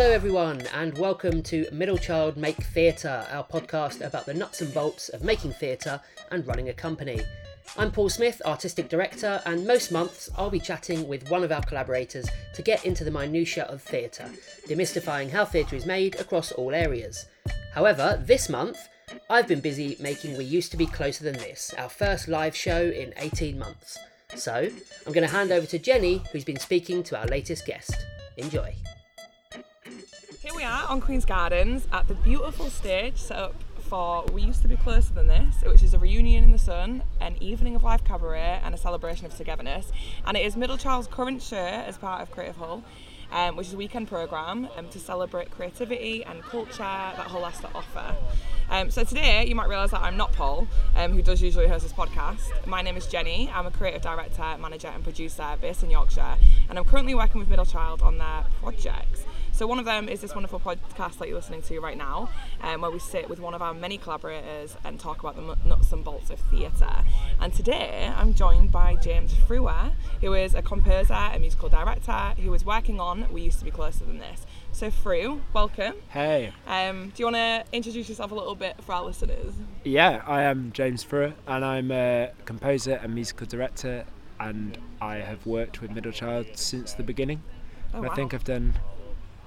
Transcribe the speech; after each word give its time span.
Hello, 0.00 0.12
everyone, 0.12 0.62
and 0.72 0.96
welcome 0.96 1.42
to 1.42 1.68
Middle 1.72 1.98
Child 1.98 2.38
Make 2.38 2.56
Theatre, 2.56 3.26
our 3.30 3.44
podcast 3.44 4.00
about 4.00 4.24
the 4.24 4.32
nuts 4.32 4.62
and 4.62 4.72
bolts 4.72 5.10
of 5.10 5.24
making 5.24 5.52
theatre 5.52 6.00
and 6.30 6.46
running 6.46 6.70
a 6.70 6.72
company. 6.72 7.20
I'm 7.76 7.92
Paul 7.92 8.08
Smith, 8.08 8.40
Artistic 8.46 8.88
Director, 8.88 9.42
and 9.44 9.66
most 9.66 9.92
months 9.92 10.30
I'll 10.38 10.48
be 10.48 10.58
chatting 10.58 11.06
with 11.06 11.28
one 11.28 11.44
of 11.44 11.52
our 11.52 11.60
collaborators 11.60 12.26
to 12.54 12.62
get 12.62 12.86
into 12.86 13.04
the 13.04 13.10
minutiae 13.10 13.66
of 13.66 13.82
theatre, 13.82 14.30
demystifying 14.66 15.28
how 15.28 15.44
theatre 15.44 15.76
is 15.76 15.84
made 15.84 16.18
across 16.18 16.50
all 16.52 16.74
areas. 16.74 17.26
However, 17.74 18.18
this 18.24 18.48
month 18.48 18.78
I've 19.28 19.48
been 19.48 19.60
busy 19.60 19.98
making 20.00 20.38
We 20.38 20.44
Used 20.46 20.70
to 20.70 20.78
Be 20.78 20.86
Closer 20.86 21.24
Than 21.24 21.36
This, 21.36 21.74
our 21.76 21.90
first 21.90 22.26
live 22.26 22.56
show 22.56 22.80
in 22.80 23.12
18 23.18 23.58
months. 23.58 23.98
So, 24.34 24.70
I'm 25.06 25.12
going 25.12 25.28
to 25.28 25.34
hand 25.34 25.52
over 25.52 25.66
to 25.66 25.78
Jenny, 25.78 26.22
who's 26.32 26.44
been 26.44 26.58
speaking 26.58 27.02
to 27.02 27.20
our 27.20 27.26
latest 27.26 27.66
guest. 27.66 27.94
Enjoy. 28.38 28.74
We 30.60 30.66
are 30.66 30.88
on 30.88 31.00
Queen's 31.00 31.24
Gardens 31.24 31.88
at 31.90 32.06
the 32.06 32.12
beautiful 32.12 32.68
stage 32.68 33.16
set 33.16 33.38
up 33.38 33.54
for 33.88 34.26
We 34.30 34.42
Used 34.42 34.60
to 34.60 34.68
Be 34.68 34.76
Closer 34.76 35.14
Than 35.14 35.26
This, 35.26 35.62
which 35.64 35.82
is 35.82 35.94
a 35.94 35.98
reunion 35.98 36.44
in 36.44 36.52
the 36.52 36.58
sun, 36.58 37.02
an 37.18 37.36
evening 37.40 37.76
of 37.76 37.82
live 37.82 38.04
cabaret, 38.04 38.60
and 38.62 38.74
a 38.74 38.76
celebration 38.76 39.24
of 39.24 39.34
togetherness. 39.34 39.90
And 40.26 40.36
it 40.36 40.44
is 40.44 40.58
Middle 40.58 40.76
Child's 40.76 41.08
current 41.08 41.40
show 41.40 41.56
as 41.56 41.96
part 41.96 42.20
of 42.20 42.30
Creative 42.30 42.56
Hull. 42.56 42.84
Um, 43.32 43.54
which 43.54 43.68
is 43.68 43.74
a 43.74 43.76
weekend 43.76 44.08
programme 44.08 44.68
um, 44.76 44.88
to 44.88 44.98
celebrate 44.98 45.52
creativity 45.52 46.24
and 46.24 46.42
culture 46.42 46.78
that 46.78 47.16
Hull 47.16 47.44
has 47.44 47.60
to 47.60 47.68
offer. 47.76 48.16
Um, 48.68 48.90
so 48.90 49.04
today 49.04 49.46
you 49.46 49.54
might 49.54 49.68
realise 49.68 49.92
that 49.92 50.02
I'm 50.02 50.16
not 50.16 50.32
Paul, 50.32 50.66
um, 50.96 51.12
who 51.12 51.22
does 51.22 51.40
usually 51.40 51.68
host 51.68 51.84
this 51.84 51.92
podcast. 51.92 52.66
My 52.66 52.82
name 52.82 52.96
is 52.96 53.06
Jenny. 53.06 53.48
I'm 53.54 53.66
a 53.66 53.70
creative 53.70 54.02
director, 54.02 54.56
manager, 54.60 54.88
and 54.88 55.04
producer 55.04 55.56
based 55.60 55.84
in 55.84 55.90
Yorkshire, 55.90 56.38
and 56.68 56.76
I'm 56.76 56.84
currently 56.84 57.14
working 57.14 57.38
with 57.38 57.48
Middle 57.48 57.64
Child 57.64 58.02
on 58.02 58.18
their 58.18 58.46
projects. 58.60 59.22
So 59.60 59.66
one 59.66 59.78
of 59.78 59.84
them 59.84 60.08
is 60.08 60.22
this 60.22 60.34
wonderful 60.34 60.58
podcast 60.58 61.18
that 61.18 61.28
you're 61.28 61.36
listening 61.36 61.60
to 61.60 61.80
right 61.80 61.98
now, 61.98 62.30
um, 62.62 62.80
where 62.80 62.90
we 62.90 62.98
sit 62.98 63.28
with 63.28 63.40
one 63.40 63.52
of 63.52 63.60
our 63.60 63.74
many 63.74 63.98
collaborators 63.98 64.74
and 64.84 64.98
talk 64.98 65.20
about 65.20 65.36
the 65.36 65.68
nuts 65.68 65.92
and 65.92 66.02
bolts 66.02 66.30
of 66.30 66.40
theatre. 66.50 67.04
And 67.38 67.52
today 67.52 68.10
I'm 68.16 68.32
joined 68.32 68.72
by 68.72 68.96
James 68.96 69.34
Frewer, 69.34 69.92
who 70.22 70.32
is 70.32 70.54
a 70.54 70.62
composer 70.62 71.12
and 71.12 71.42
musical 71.42 71.68
director 71.68 72.32
who 72.40 72.54
is 72.54 72.64
working 72.64 73.00
on 73.00 73.30
We 73.30 73.42
Used 73.42 73.58
to 73.58 73.66
Be 73.66 73.70
Closer 73.70 74.06
Than 74.06 74.16
This. 74.16 74.46
So 74.72 74.90
Frew, 74.90 75.42
welcome. 75.52 75.92
Hey. 76.08 76.54
Um, 76.66 77.12
do 77.14 77.22
you 77.22 77.26
want 77.26 77.36
to 77.36 77.64
introduce 77.70 78.08
yourself 78.08 78.30
a 78.30 78.34
little 78.34 78.54
bit 78.54 78.82
for 78.82 78.94
our 78.94 79.04
listeners? 79.04 79.52
Yeah, 79.84 80.22
I 80.26 80.40
am 80.40 80.72
James 80.72 81.04
Frewer 81.04 81.34
and 81.46 81.66
I'm 81.66 81.90
a 81.90 82.30
composer 82.46 82.98
and 83.02 83.14
musical 83.14 83.46
director 83.46 84.06
and 84.38 84.78
I 85.02 85.16
have 85.16 85.44
worked 85.44 85.82
with 85.82 85.90
Middle 85.90 86.12
Child 86.12 86.46
since 86.54 86.94
the 86.94 87.02
beginning. 87.02 87.42
Oh, 87.92 88.04
I 88.04 88.14
think 88.14 88.32
I've 88.32 88.44
done 88.44 88.74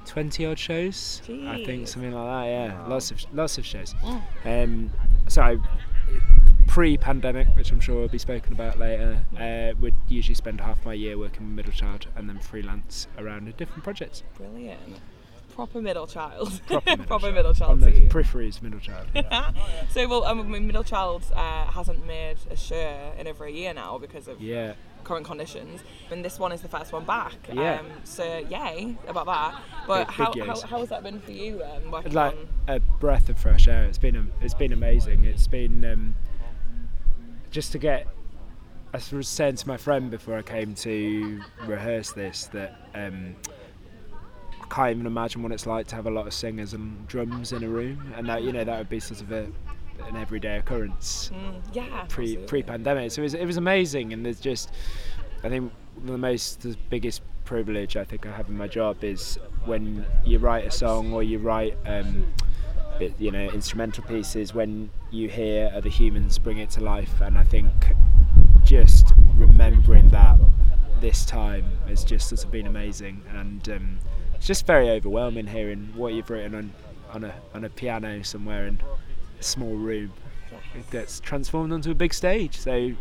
20 0.06 0.46
odd 0.46 0.60
shows. 0.60 1.22
I 1.48 1.64
think 1.66 1.88
something 1.88 2.12
like 2.14 2.26
that. 2.46 2.50
Yeah, 2.50 2.82
Wow. 2.84 2.90
lots 2.90 3.12
of 3.12 3.26
lots 3.34 3.58
of 3.58 3.66
shows. 3.66 3.94
Mm. 4.04 4.64
Um, 4.64 4.92
so 5.28 5.42
I, 5.42 5.58
pre-pandemic, 6.68 7.48
which 7.56 7.72
I'm 7.72 7.80
sure 7.80 8.02
will 8.02 8.08
be 8.08 8.18
spoken 8.18 8.54
about 8.54 8.80
later, 8.80 9.24
uh, 9.38 9.74
would 9.80 9.94
usually 10.08 10.36
spend 10.36 10.62
half 10.62 10.84
my 10.86 10.94
year 10.94 11.18
working 11.18 11.46
with 11.48 11.56
Middle 11.56 11.72
Child 11.74 12.08
and 12.16 12.28
then 12.30 12.40
freelance 12.40 13.08
around 13.18 13.48
in 13.48 13.54
different 13.58 13.84
projects. 13.84 14.24
Brilliant. 14.36 14.80
Proper 15.54 15.82
middle 15.84 16.08
child. 16.08 16.60
Proper 16.66 16.90
Middle 16.90 17.06
Proper 17.06 17.22
Child. 17.26 17.36
middle 17.36 17.54
child. 17.54 17.72
On 17.74 17.80
the 17.80 17.92
you. 17.92 18.10
peripheries, 18.10 18.60
Middle 18.64 18.80
Child. 18.80 19.06
so 19.92 20.08
well, 20.08 20.24
um, 20.26 20.50
Middle 20.50 20.84
Child 20.84 21.24
uh, 21.36 21.66
hasn't 21.68 22.08
made 22.08 22.38
a 22.50 22.58
show 22.58 23.14
in 23.20 23.28
over 23.28 23.46
a 23.46 23.52
year 23.52 23.72
now 23.72 24.00
because 24.00 24.28
of 24.28 24.42
yeah. 24.42 24.74
Current 25.04 25.26
conditions, 25.26 25.82
and 26.12 26.24
this 26.24 26.40
one 26.40 26.52
is 26.52 26.62
the 26.62 26.68
first 26.68 26.92
one 26.94 27.04
back. 27.06 27.36
Yeah. 27.52 27.80
Um, 27.80 27.88
so 28.04 28.24
yay 28.50 28.96
about 29.08 29.26
that. 29.26 29.62
But 29.88 30.08
Big- 30.08 30.16
how, 30.16 30.32
big 30.34 30.44
how, 30.46 30.62
how 30.62 30.80
has 30.80 30.90
that 30.90 31.04
been 31.04 31.20
for 31.20 31.32
you? 31.32 31.62
Working 31.92 32.14
like 32.14 32.34
on 32.34 32.48
a 32.68 32.80
breath 32.80 33.30
of 33.30 33.38
fresh 33.38 33.68
air. 33.68 33.84
It's 33.86 33.98
been 33.98 34.32
it's 34.42 34.54
been 34.54 34.74
amazing. 34.74 35.26
It's 35.26 35.48
been 35.48 35.84
um, 35.86 36.16
just 37.52 37.72
to 37.74 37.78
get. 37.78 38.08
I 38.94 39.02
was 39.12 39.28
saying 39.28 39.56
to 39.56 39.68
my 39.68 39.78
friend 39.78 40.12
before 40.12 40.38
I 40.38 40.44
came 40.44 40.76
to 40.76 41.42
rehearse 41.66 42.12
this 42.12 42.46
that 42.54 42.90
um, 42.94 43.36
I 44.62 44.68
can't 44.70 44.92
even 44.92 45.08
imagine 45.08 45.42
what 45.42 45.52
it's 45.52 45.66
like 45.66 45.88
to 45.88 45.96
have 45.96 46.06
a 46.06 46.12
lot 46.12 46.28
of 46.28 46.34
singers 46.34 46.74
and 46.74 47.08
drums 47.08 47.54
in 47.54 47.64
a 47.64 47.68
room, 47.68 48.14
and 48.16 48.28
that 48.30 48.44
you 48.44 48.52
know 48.52 48.64
that 48.64 48.78
would 48.78 48.90
be 48.90 49.00
sort 49.00 49.22
of 49.22 49.32
a, 49.32 49.48
an 50.08 50.16
everyday 50.18 50.58
occurrence 50.58 51.32
Mm, 51.34 51.62
yeah. 51.74 52.06
pre 52.10 52.38
pre 52.38 52.64
pandemic. 52.64 53.12
So 53.12 53.22
it 53.22 53.24
was, 53.24 53.34
it 53.34 53.46
was 53.46 53.58
amazing, 53.58 54.14
and 54.14 54.26
there's 54.26 54.40
just 54.40 54.72
I 55.44 55.50
think 55.50 55.72
the 56.06 56.18
most 56.18 56.62
the 56.62 56.76
biggest 56.90 57.22
privilege 57.46 57.98
I 57.98 58.04
think 58.06 58.26
I 58.26 58.32
have 58.32 58.48
in 58.50 58.58
my 58.58 58.68
job 58.68 59.04
is 59.04 59.38
when 59.66 60.06
you 60.26 60.40
write 60.40 60.66
a 60.66 60.72
song 60.72 61.14
or 61.14 61.24
you 61.24 61.38
write 61.40 61.78
um, 61.86 62.26
bit, 63.00 63.14
you 63.20 63.32
know 63.32 63.50
instrumental 63.50 64.04
pieces 64.06 64.54
when 64.54 64.90
you 65.12 65.30
hear 65.30 65.72
other 65.76 65.90
humans 65.90 66.38
bring 66.40 66.58
it 66.58 66.70
to 66.72 66.82
life, 66.82 67.22
and 67.22 67.38
I 67.38 67.44
think 67.44 67.72
just 68.64 69.12
remembering 69.36 70.10
that 70.10 70.38
this 71.02 71.26
time 71.26 71.66
has 71.88 72.04
just 72.06 72.30
sort 72.30 72.44
of 72.46 72.52
been 72.52 72.66
amazing, 72.68 73.22
and 73.36 73.68
um, 73.70 74.00
it's 74.36 74.48
just 74.48 74.66
very 74.66 74.90
overwhelming 74.90 75.48
hearing 75.48 75.92
what 75.96 76.14
you've 76.14 76.30
written 76.30 76.56
on 76.56 76.74
on 77.12 77.24
a 77.26 77.34
on 77.54 77.64
a 77.66 77.70
piano 77.70 78.24
somewhere 78.24 78.68
in 78.68 78.76
a 78.76 79.13
small 79.44 79.76
room 79.76 80.12
it 80.76 80.90
gets 80.92 81.20
transformed 81.20 81.72
onto 81.74 81.92
a 81.92 81.96
big 81.96 82.14
stage. 82.14 82.58
So 82.58 82.92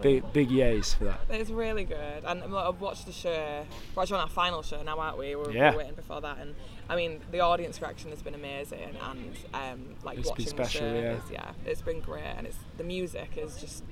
big 0.00 0.32
big 0.32 0.48
yays 0.48 0.94
for 0.96 1.04
that. 1.04 1.20
It's 1.30 1.50
really 1.50 1.84
good, 1.84 2.24
and 2.24 2.42
I've 2.42 2.80
watched 2.80 3.06
the 3.06 3.12
show. 3.12 3.64
We're 3.94 4.02
actually 4.02 4.16
on 4.18 4.22
our 4.22 4.28
final 4.28 4.62
show 4.62 4.82
now, 4.82 4.98
aren't 4.98 5.18
we? 5.18 5.34
We're, 5.36 5.50
Yeah. 5.52 5.72
we're 5.72 5.78
waiting 5.78 5.94
before 5.94 6.20
that, 6.20 6.38
and 6.38 6.54
I 6.88 6.96
mean, 6.96 7.20
the 7.30 7.40
audience 7.40 7.80
reaction 7.80 8.10
has 8.10 8.22
been 8.22 8.34
amazing, 8.34 8.96
and 9.02 9.36
um, 9.54 9.94
like 10.02 10.18
It's 10.18 10.28
watching 10.28 10.46
special, 10.46 10.80
the 10.80 10.94
show, 10.94 11.00
yeah. 11.00 11.12
is, 11.12 11.30
yeah, 11.30 11.50
it's 11.66 11.82
been 11.82 12.00
great, 12.00 12.24
and 12.24 12.46
it's 12.46 12.58
the 12.78 12.84
music 12.84 13.32
is 13.36 13.56
just 13.60 13.84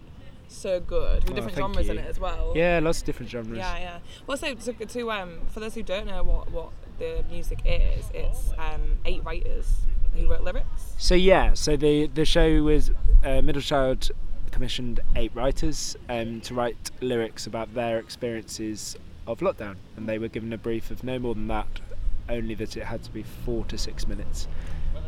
so 0.49 0.81
good 0.81 1.23
with 1.25 1.33
Oh, 1.33 1.35
different 1.37 1.57
genres 1.57 1.89
in 1.89 1.99
it 1.99 2.07
as 2.07 2.19
well. 2.19 2.55
Yeah, 2.57 2.81
lots 2.83 3.01
of 3.01 3.07
different 3.07 3.31
genres. 3.31 3.59
Yeah, 3.59 3.79
yeah. 3.79 3.99
Well, 4.27 4.37
so 4.37 4.55
to, 4.55 4.73
to 4.73 5.11
um, 5.13 5.41
for 5.49 5.61
those 5.61 5.75
who 5.75 5.83
don't 5.83 6.07
know 6.07 6.23
what 6.23 6.51
what 6.51 6.71
the 6.99 7.25
music 7.31 7.61
is, 7.65 8.11
it's 8.15 8.53
um, 8.59 8.99
eight 9.05 9.23
writers 9.25 9.71
who 10.15 10.29
wrote 10.29 10.43
lyrics. 10.43 10.95
So 10.99 11.15
yeah, 11.15 11.55
so 11.55 11.77
the 11.77 12.07
the 12.07 12.25
show 12.25 12.63
was 12.63 12.91
uh, 13.25 13.43
Middle 13.43 13.63
Child 13.63 14.11
commissioned 14.51 15.01
eight 15.17 15.33
writers 15.35 15.97
um, 16.09 16.41
to 16.43 16.55
write 16.55 16.91
lyrics 17.01 17.47
about 17.47 17.73
their 17.75 17.99
experiences 17.99 18.97
of 19.27 19.41
lockdown, 19.41 19.77
and 19.97 20.09
they 20.09 20.19
were 20.19 20.29
given 20.29 20.53
a 20.53 20.59
brief 20.59 20.91
of 20.91 21.05
no 21.05 21.19
more 21.19 21.35
than 21.35 21.49
that, 21.49 21.81
only 22.29 22.55
that 22.55 22.77
it 22.77 22.85
had 22.85 23.03
to 23.05 23.11
be 23.11 23.23
four 23.23 23.65
to 23.67 23.79
six 23.79 24.07
minutes, 24.07 24.49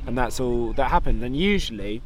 and 0.06 0.16
that's 0.16 0.40
all 0.40 0.72
that 0.74 0.90
happened. 0.90 1.22
And 1.22 1.36
usually, 1.36 2.02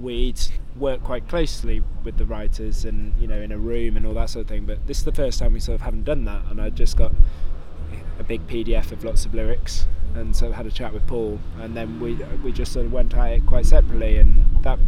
we'd 0.00 0.40
work 0.76 1.02
quite 1.02 1.28
closely 1.28 1.82
with 2.04 2.18
the 2.18 2.26
writers, 2.26 2.84
and 2.84 3.14
you 3.20 3.26
know, 3.26 3.40
in 3.40 3.52
a 3.52 3.58
room 3.58 3.96
and 3.96 4.06
all 4.06 4.14
that 4.14 4.30
sort 4.30 4.44
of 4.44 4.48
thing. 4.48 4.66
But 4.66 4.86
this 4.86 4.98
is 4.98 5.04
the 5.04 5.12
first 5.12 5.38
time 5.38 5.52
we 5.52 5.60
sort 5.60 5.76
of 5.76 5.80
haven't 5.82 6.04
done 6.04 6.24
that, 6.26 6.42
and 6.50 6.60
I 6.60 6.70
just 6.70 6.96
got 6.96 7.12
a 8.18 8.24
big 8.24 8.46
PDF 8.46 8.92
of 8.92 9.04
lots 9.04 9.24
of 9.24 9.34
lyrics, 9.34 9.86
and 10.14 10.34
so 10.34 10.52
had 10.52 10.66
a 10.66 10.70
chat 10.70 10.92
with 10.92 11.06
Paul, 11.06 11.38
and 11.60 11.76
then 11.76 12.00
we 12.00 12.14
we 12.42 12.52
just 12.52 12.72
sort 12.72 12.86
of 12.86 12.92
went 12.92 13.14
at 13.14 13.32
it 13.32 13.46
quite 13.46 13.66
separately, 13.66 14.18
and 14.18 14.62
that 14.62 14.78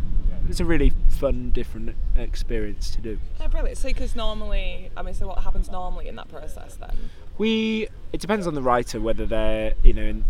was 0.47 0.61
a 0.61 0.65
really 0.65 0.93
fun, 1.09 1.51
different 1.51 1.97
experience 2.17 2.91
to 2.91 3.01
do. 3.01 3.19
Yeah, 3.41 3.49
brilliant. 3.49 3.79
So, 3.79 3.89
because 3.89 4.15
normally, 4.15 4.91
I 4.97 5.03
mean, 5.03 5.15
so 5.15 5.27
what 5.27 5.39
happens 5.39 5.71
normally 5.71 6.09
in 6.09 6.17
that 6.17 6.29
process 6.29 6.77
then? 6.77 7.11
We 7.39 7.89
it 8.13 8.21
depends 8.21 8.47
on 8.47 8.55
the 8.55 8.63
writer 8.63 9.01
whether 9.01 9.27
they're 9.27 9.75
you 9.83 9.93
know 9.93 10.03
in 10.03 10.25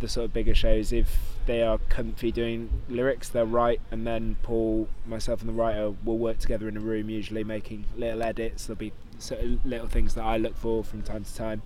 the 0.00 0.08
sort 0.08 0.24
of 0.24 0.32
bigger 0.32 0.54
shows 0.54 0.92
if 0.92 1.18
they 1.46 1.62
are 1.62 1.78
comfy 1.88 2.32
doing 2.32 2.70
lyrics 2.88 3.28
they'll 3.28 3.46
write 3.46 3.80
and 3.90 4.06
then 4.06 4.36
Paul 4.42 4.88
myself 5.06 5.40
and 5.40 5.48
the 5.48 5.52
writer 5.52 5.94
will 6.04 6.18
work 6.18 6.38
together 6.38 6.68
in 6.68 6.76
a 6.76 6.80
room 6.80 7.10
usually 7.10 7.44
making 7.44 7.84
little 7.96 8.22
edits 8.22 8.66
there'll 8.66 8.78
be 8.78 8.92
sort 9.18 9.40
of 9.40 9.64
little 9.66 9.88
things 9.88 10.14
that 10.14 10.24
I 10.24 10.36
look 10.36 10.56
for 10.56 10.82
from 10.84 11.02
time 11.02 11.24
to 11.24 11.34
time 11.34 11.62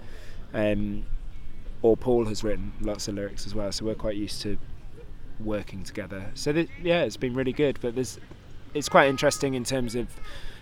um, 0.54 1.04
or 1.82 1.96
Paul 1.96 2.25
has 2.26 2.43
written 2.44 2.73
lots 2.81 3.08
of 3.08 3.14
lyrics 3.17 3.46
as 3.46 3.55
well 3.55 3.70
so 3.73 3.84
we're 3.84 3.94
quite 3.94 4.17
used 4.17 4.40
to 4.43 4.56
working 5.40 5.82
together. 5.82 6.31
So 6.34 6.52
th- 6.52 6.69
yeah 6.82 7.02
it's 7.02 7.17
been 7.17 7.34
really 7.34 7.52
good 7.52 7.79
but 7.82 7.94
there's 7.94 8.19
it's 8.75 8.88
quite 8.88 9.08
interesting 9.08 9.55
in 9.55 9.64
terms 9.64 9.94
of 9.94 10.08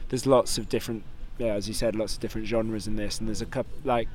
there's 0.09 0.27
lots 0.27 0.59
of 0.59 0.69
different 0.69 1.03
yeah 1.39 1.55
as 1.55 1.69
you 1.69 1.75
said 1.75 1.95
lots 1.95 2.15
of 2.15 2.21
different 2.21 2.47
genres 2.47 2.87
in 2.87 2.97
this 2.97 3.19
and 3.19 3.29
there's 3.29 3.43
a 3.43 3.47
couple 3.47 3.73
like 3.85 4.09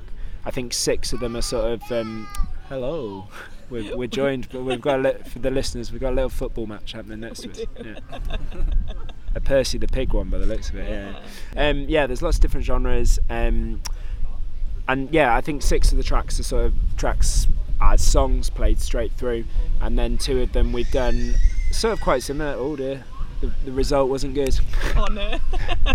I 0.44 0.50
think 0.50 0.72
six 0.72 1.12
of 1.12 1.20
them 1.20 1.36
are 1.36 1.42
sort 1.42 1.72
of 1.72 1.92
um, 1.92 2.28
hello. 2.68 3.26
we're, 3.70 3.96
we're 3.96 4.06
joined 4.08 4.48
but 4.50 4.62
we've 4.62 4.80
got 4.80 5.00
a 5.00 5.02
li- 5.02 5.22
for 5.30 5.38
the 5.40 5.50
listeners 5.50 5.90
we've 5.92 6.00
got 6.00 6.12
a 6.12 6.16
little 6.16 6.30
football 6.30 6.66
match 6.66 6.92
happening 6.92 7.20
next 7.20 7.40
to 7.40 7.50
us. 7.50 7.60
Yeah. 7.84 7.98
a 9.34 9.40
Percy 9.40 9.78
the 9.78 9.88
pig 9.88 10.12
one 10.12 10.28
by 10.28 10.38
the 10.38 10.46
looks 10.46 10.70
of 10.70 10.76
it 10.76 10.88
yeah. 10.88 11.68
Um, 11.68 11.80
yeah 11.88 12.06
there's 12.06 12.22
lots 12.22 12.36
of 12.36 12.42
different 12.42 12.64
genres 12.66 13.18
um, 13.30 13.80
and 14.88 15.12
yeah 15.12 15.34
I 15.36 15.40
think 15.40 15.62
six 15.62 15.90
of 15.92 15.98
the 15.98 16.04
tracks 16.04 16.38
are 16.40 16.42
sort 16.42 16.66
of 16.66 16.74
tracks 16.96 17.46
as 17.80 18.02
songs 18.02 18.48
played 18.50 18.80
straight 18.80 19.12
through 19.12 19.44
and 19.80 19.98
then 19.98 20.16
two 20.18 20.40
of 20.40 20.52
them 20.52 20.72
we've 20.72 20.90
done 20.90 21.34
sort 21.72 21.92
of 21.92 22.00
quite 22.00 22.22
similar 22.22 22.54
oh 22.56 22.76
dear 22.76 23.04
the, 23.40 23.52
the 23.66 23.72
result 23.72 24.08
wasn't 24.08 24.34
good 24.34 24.58
Oh 24.96 25.04
no. 25.10 25.38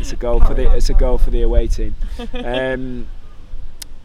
it's 0.00 0.12
a 0.12 0.16
goal 0.16 0.40
for 0.40 0.54
the 0.54 0.70
it's 0.74 0.90
a 0.90 0.94
goal 0.94 1.18
for 1.18 1.30
the 1.30 1.42
away 1.42 1.68
team 1.68 1.94
um, 2.34 3.06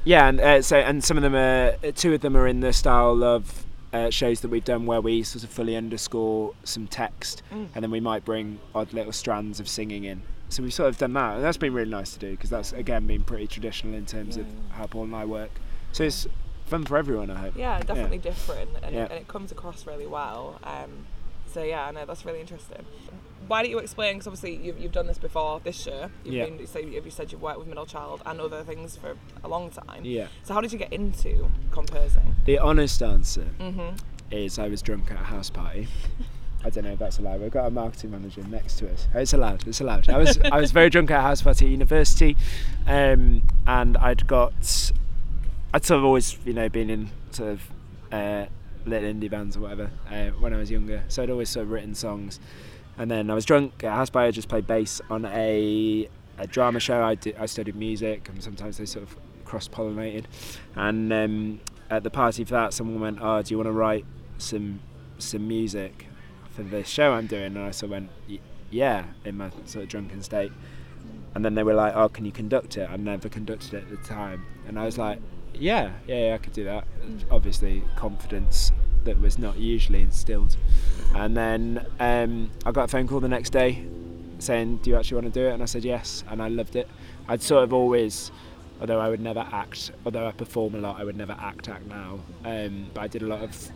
yeah, 0.04 0.28
and 0.30 0.39
uh, 0.42 0.62
so 0.63 0.78
and 0.78 1.04
some 1.04 1.16
of 1.18 1.22
them 1.24 1.36
are 1.36 1.75
two 1.92 2.13
of 2.16 2.22
them 2.22 2.36
are 2.36 2.48
in 2.48 2.60
the 2.62 2.74
style 2.74 3.24
of 3.24 3.66
uh, 3.94 4.10
shows 4.10 4.42
that 4.42 4.50
we've 4.50 4.66
done 4.66 4.88
where 4.88 5.00
we 5.00 5.22
sort 5.22 5.44
of 5.44 5.51
fully 5.51 5.75
underscore 5.75 6.54
some 6.63 6.88
text, 6.88 7.44
Mm. 7.51 7.68
and 7.75 7.83
then 7.83 7.92
we 7.92 8.00
might 8.00 8.25
bring 8.25 8.57
odd 8.74 8.94
little 8.94 9.12
strands 9.12 9.60
of 9.60 9.68
singing 9.68 10.06
in. 10.06 10.24
So 10.51 10.62
we've 10.63 10.74
sort 10.74 10.89
of 10.89 10.98
done 10.98 11.13
that, 11.13 11.36
and 11.36 11.44
that's 11.44 11.57
been 11.57 11.74
really 11.74 11.89
nice 11.89 12.12
to 12.13 12.19
do 12.19 12.31
because 12.31 12.50
that's 12.50 12.74
again 12.74 13.07
been 13.07 13.24
pretty 13.24 13.48
traditional 13.48 13.94
in 13.95 14.06
terms 14.06 14.36
of 14.38 14.45
how 14.71 14.86
Paul 14.86 15.03
and 15.06 15.15
I 15.15 15.24
work. 15.25 15.51
So 15.94 16.03
it's 16.03 16.27
fun 16.65 16.83
for 16.86 16.98
everyone, 16.98 17.30
I 17.30 17.36
hope. 17.39 17.57
Yeah, 17.57 17.80
definitely 17.81 18.18
different, 18.18 18.71
and, 18.83 18.94
Yeah. 18.94 19.06
it, 19.06 19.12
and 19.12 19.19
it 19.21 19.27
comes 19.27 19.51
across 19.51 19.88
really 19.88 20.07
well. 20.07 20.59
Um, 20.63 21.07
so 21.48 21.63
yeah, 21.63 21.86
I 21.86 21.92
know 21.92 22.06
that's 22.06 22.25
really 22.25 22.42
interesting. 22.42 22.86
Why 23.48 23.62
don't 23.63 23.71
you 23.71 23.80
explain? 23.80 24.15
Because 24.15 24.27
obviously 24.27 24.56
you've, 24.65 24.77
you've 24.80 24.92
done 24.92 25.07
this 25.07 25.18
before 25.18 25.59
this 25.62 25.86
year. 25.86 26.12
You've 26.24 26.33
Yeah. 26.36 26.45
been 26.45 26.68
so 26.68 26.80
you 26.80 27.01
said 27.09 27.31
you've 27.31 27.42
worked 27.42 27.59
with 27.59 27.68
Middle 27.68 27.86
Child 27.86 28.21
and 28.25 28.39
other 28.39 28.63
things 28.63 28.95
for 28.97 29.15
a 29.44 29.47
long 29.47 29.69
time. 29.69 30.04
Yeah. 30.06 30.27
So 30.44 30.54
how 30.54 30.62
did 30.62 30.71
you 30.74 30.80
get 30.80 30.92
into 30.94 31.50
composing? 31.71 32.36
The 32.45 32.59
honest 32.59 33.01
answer 33.01 33.47
Mm-hmm. 33.59 33.95
is 34.31 34.59
I 34.59 34.68
was 34.68 34.81
drunk 34.81 35.12
at 35.12 35.18
a 35.19 35.24
house 35.24 35.50
party. 35.50 35.88
I 36.63 36.69
don't 36.69 36.83
know 36.83 36.91
if 36.91 36.99
that's 36.99 37.19
allowed. 37.19 37.41
We've 37.41 37.51
got 37.51 37.65
a 37.65 37.71
marketing 37.71 38.11
manager 38.11 38.43
next 38.43 38.77
to 38.79 38.91
us. 38.91 39.07
It's 39.13 39.33
allowed. 39.33 39.67
It's 39.67 39.81
allowed. 39.81 40.09
I 40.09 40.17
was 40.17 40.37
I 40.51 40.59
was 40.59 40.71
very 40.71 40.89
drunk 40.89 41.09
at 41.11 41.19
a 41.19 41.21
house 41.21 41.41
party 41.41 41.65
at 41.65 41.71
university, 41.71 42.37
um, 42.87 43.43
and 43.65 43.97
I'd 43.97 44.27
got 44.27 44.91
I'd 45.73 45.85
sort 45.85 45.99
of 45.99 46.05
always 46.05 46.37
you 46.45 46.53
know 46.53 46.69
been 46.69 46.89
in 46.89 47.09
sort 47.31 47.49
of 47.53 47.71
uh, 48.11 48.45
little 48.85 49.11
indie 49.11 49.29
bands 49.29 49.57
or 49.57 49.61
whatever 49.61 49.89
uh, 50.11 50.27
when 50.39 50.53
I 50.53 50.57
was 50.57 50.69
younger. 50.69 51.03
So 51.07 51.23
I'd 51.23 51.29
always 51.29 51.49
sort 51.49 51.65
of 51.65 51.71
written 51.71 51.95
songs, 51.95 52.39
and 52.97 53.09
then 53.09 53.31
I 53.31 53.33
was 53.33 53.45
drunk 53.45 53.83
at 53.83 53.87
a 53.87 53.95
house 53.95 54.09
party. 54.09 54.27
I 54.27 54.31
just 54.31 54.47
played 54.49 54.67
bass 54.67 55.01
on 55.09 55.25
a 55.25 56.07
a 56.37 56.47
drama 56.47 56.79
show. 56.79 57.03
I 57.03 57.15
did, 57.15 57.35
I 57.37 57.47
studied 57.47 57.75
music, 57.75 58.29
and 58.29 58.43
sometimes 58.43 58.77
they 58.77 58.85
sort 58.85 59.03
of 59.03 59.15
cross 59.45 59.67
pollinated. 59.67 60.25
And 60.75 61.11
um, 61.11 61.59
at 61.89 62.03
the 62.03 62.11
party 62.11 62.43
for 62.43 62.51
that, 62.51 62.73
someone 62.73 62.99
went, 62.99 63.17
"Oh, 63.19 63.41
do 63.41 63.51
you 63.51 63.57
want 63.57 63.67
to 63.67 63.73
write 63.73 64.05
some 64.37 64.79
some 65.17 65.47
music 65.47 66.07
for 66.51 66.63
this 66.63 66.88
show 66.88 67.13
I'm 67.13 67.27
doing?" 67.27 67.57
And 67.57 67.59
I 67.59 67.71
sort 67.71 67.88
of 67.88 67.92
went, 67.92 68.09
"Yeah," 68.69 69.06
in 69.25 69.38
my 69.38 69.51
sort 69.65 69.83
of 69.83 69.89
drunken 69.89 70.21
state. 70.21 70.51
And 71.33 71.45
then 71.45 71.56
they 71.56 71.63
were 71.63 71.74
like, 71.74 71.95
"Oh, 71.95 72.09
can 72.09 72.25
you 72.25 72.31
conduct 72.31 72.77
it?" 72.77 72.89
I'd 72.89 73.00
never 73.00 73.30
conducted 73.30 73.74
it 73.74 73.83
at 73.83 73.89
the 73.89 73.98
time, 73.98 74.45
and 74.68 74.77
I 74.77 74.86
was 74.86 74.98
like, 74.98 75.19
"Yeah, 75.53 75.92
yeah, 76.07 76.27
yeah 76.27 76.36
I 76.36 76.38
could 76.38 76.53
do 76.53 76.63
that." 76.65 76.86
Obviously, 77.30 77.83
confidence 77.95 78.71
that 79.03 79.19
was 79.19 79.38
not 79.38 79.57
usually 79.57 80.01
instilled. 80.01 80.56
And 81.15 81.36
then 81.36 81.86
um, 82.00 82.51
I 82.65 82.71
got 82.71 82.86
a 82.86 82.88
phone 82.88 83.07
call 83.07 83.19
the 83.19 83.27
next 83.27 83.51
day 83.51 83.86
saying, 84.39 84.77
"Do 84.77 84.89
you 84.89 84.95
actually 84.97 85.21
want 85.21 85.33
to 85.33 85.39
do 85.39 85.47
it?" 85.47 85.54
And 85.54 85.63
I 85.63 85.65
said 85.65 85.83
yes, 85.83 86.24
and 86.30 86.42
I 86.42 86.47
loved 86.47 86.75
it. 86.75 86.88
I'd 87.27 87.42
sort 87.42 87.63
of 87.63 87.74
always, 87.74 88.31
although 88.80 89.00
I 89.00 89.09
would 89.09 89.21
never 89.21 89.47
act, 89.51 89.92
although 90.06 90.27
I 90.27 90.31
perform 90.31 90.75
a 90.75 90.80
lot, 90.80 91.00
I 91.00 91.04
would 91.04 91.18
never 91.18 91.36
act 91.39 91.69
act 91.69 91.86
now. 91.88 92.19
Um, 92.45 92.88
but 92.94 93.01
I 93.01 93.07
did 93.07 93.21
a 93.21 93.27
lot 93.27 93.42
of 93.42 93.71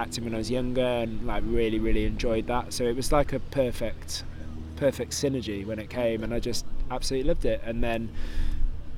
acting 0.00 0.24
when 0.24 0.34
I 0.34 0.38
was 0.38 0.50
younger, 0.50 0.82
and 0.82 1.26
like 1.26 1.42
really, 1.46 1.78
really 1.78 2.04
enjoyed 2.04 2.46
that. 2.46 2.72
So 2.72 2.84
it 2.84 2.96
was 2.96 3.12
like 3.12 3.32
a 3.32 3.40
perfect, 3.40 4.24
perfect 4.76 5.12
synergy 5.12 5.64
when 5.66 5.78
it 5.78 5.90
came, 5.90 6.24
and 6.24 6.34
I 6.34 6.40
just 6.40 6.64
absolutely 6.90 7.28
loved 7.28 7.44
it. 7.44 7.60
And 7.64 7.82
then 7.82 8.10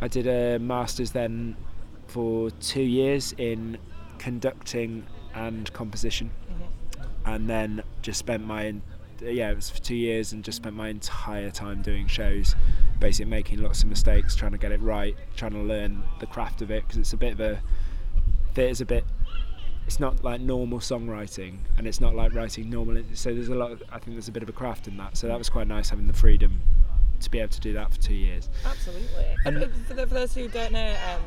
I 0.01 0.09
did 0.09 0.27
a 0.27 0.59
masters 0.59 1.13
then 1.13 1.57
for 2.09 2.51
two 2.51 2.83
years 2.83 3.33
in 3.39 3.79
conducting 4.19 5.07
and 5.35 5.73
composition 5.73 6.31
mm-hmm. 6.51 7.31
and 7.31 7.49
then 7.49 7.83
just 8.03 8.19
spent 8.19 8.45
my 8.45 8.75
yeah 9.21 9.51
it 9.51 9.57
was 9.57 9.71
for 9.71 9.81
two 9.81 9.95
years 9.95 10.33
and 10.33 10.45
just 10.45 10.57
spent 10.57 10.75
my 10.75 10.89
entire 10.89 11.51
time 11.51 11.81
doing 11.81 12.07
shows 12.07 12.55
basically 12.99 13.31
making 13.31 13.63
lots 13.63 13.83
of 13.83 13.89
mistakes 13.89 14.35
trying 14.35 14.53
to 14.53 14.59
get 14.59 14.73
it 14.73 14.81
right 14.81 15.17
trying 15.37 15.53
to 15.53 15.59
learn 15.61 16.03
the 16.21 16.27
craft 16.27 16.61
of 16.61 16.71
it 16.71 16.83
because 16.83 16.99
it's 16.99 17.13
a 17.13 17.17
bit 17.17 17.33
of 17.33 17.41
a 17.41 17.61
there's 18.55 18.81
a 18.81 18.85
bit 18.85 19.05
it's 19.87 19.99
not 20.01 20.23
like 20.25 20.41
normal 20.41 20.79
songwriting 20.79 21.59
and 21.77 21.87
it's 21.87 22.01
not 22.01 22.15
like 22.15 22.35
writing 22.35 22.71
normal 22.71 23.03
so 23.15 23.35
there's 23.35 23.49
a 23.49 23.55
lot 23.55 23.73
of, 23.73 23.83
i 23.91 23.99
think 23.99 24.15
there's 24.15 24.29
a 24.29 24.33
bit 24.33 24.43
of 24.43 24.49
a 24.49 24.53
craft 24.53 24.87
in 24.89 24.97
that 24.97 25.17
so 25.17 25.27
that 25.27 25.39
was 25.39 25.49
quite 25.49 25.67
nice 25.67 25.91
having 25.91 26.07
the 26.07 26.13
freedom 26.13 26.61
to 27.21 27.31
be 27.31 27.39
able 27.39 27.49
to 27.49 27.61
do 27.61 27.73
that 27.73 27.93
for 27.93 28.01
two 28.01 28.15
years 28.15 28.49
Absolutely. 28.65 29.27
And- 29.45 29.73
for 29.87 29.95
those 30.07 30.35
who 30.35 30.49
don't 30.49 30.73
know, 30.73 30.97
um, 31.13 31.21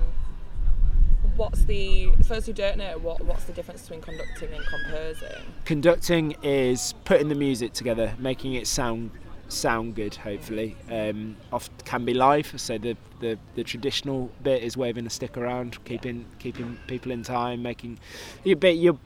what's 1.38 1.64
the 1.66 2.12
for 2.24 2.36
those 2.36 2.46
who 2.46 2.54
don't 2.54 2.78
know, 2.78 2.98
what 2.98 3.24
what's 3.24 3.46
the 3.46 3.54
difference 3.54 3.84
between 3.84 4.02
conducting 4.02 4.54
and 4.54 4.66
composing? 4.66 5.44
conducting 5.66 6.36
is 6.44 6.94
putting 7.06 7.30
the 7.30 7.36
music 7.36 7.74
together, 7.74 8.14
making 8.20 8.54
it 8.56 8.68
sound 8.68 9.10
sound 9.48 9.96
good. 9.96 10.16
Hopefully, 10.16 10.76
um, 10.90 11.36
oft 11.52 11.86
can 11.86 12.06
be 12.06 12.14
live. 12.14 12.54
So 12.60 12.78
the, 12.78 12.96
the, 13.20 13.38
the 13.56 13.64
traditional 13.64 14.32
bit 14.44 14.64
is 14.64 14.76
waving 14.78 15.06
a 15.06 15.10
stick 15.10 15.38
around, 15.38 15.84
keeping 15.86 16.26
keeping 16.40 16.78
people 16.88 17.12
in 17.12 17.24
time, 17.24 17.62
making 17.62 18.00
your 18.44 18.58
bit 18.58 18.78
your 18.78 18.98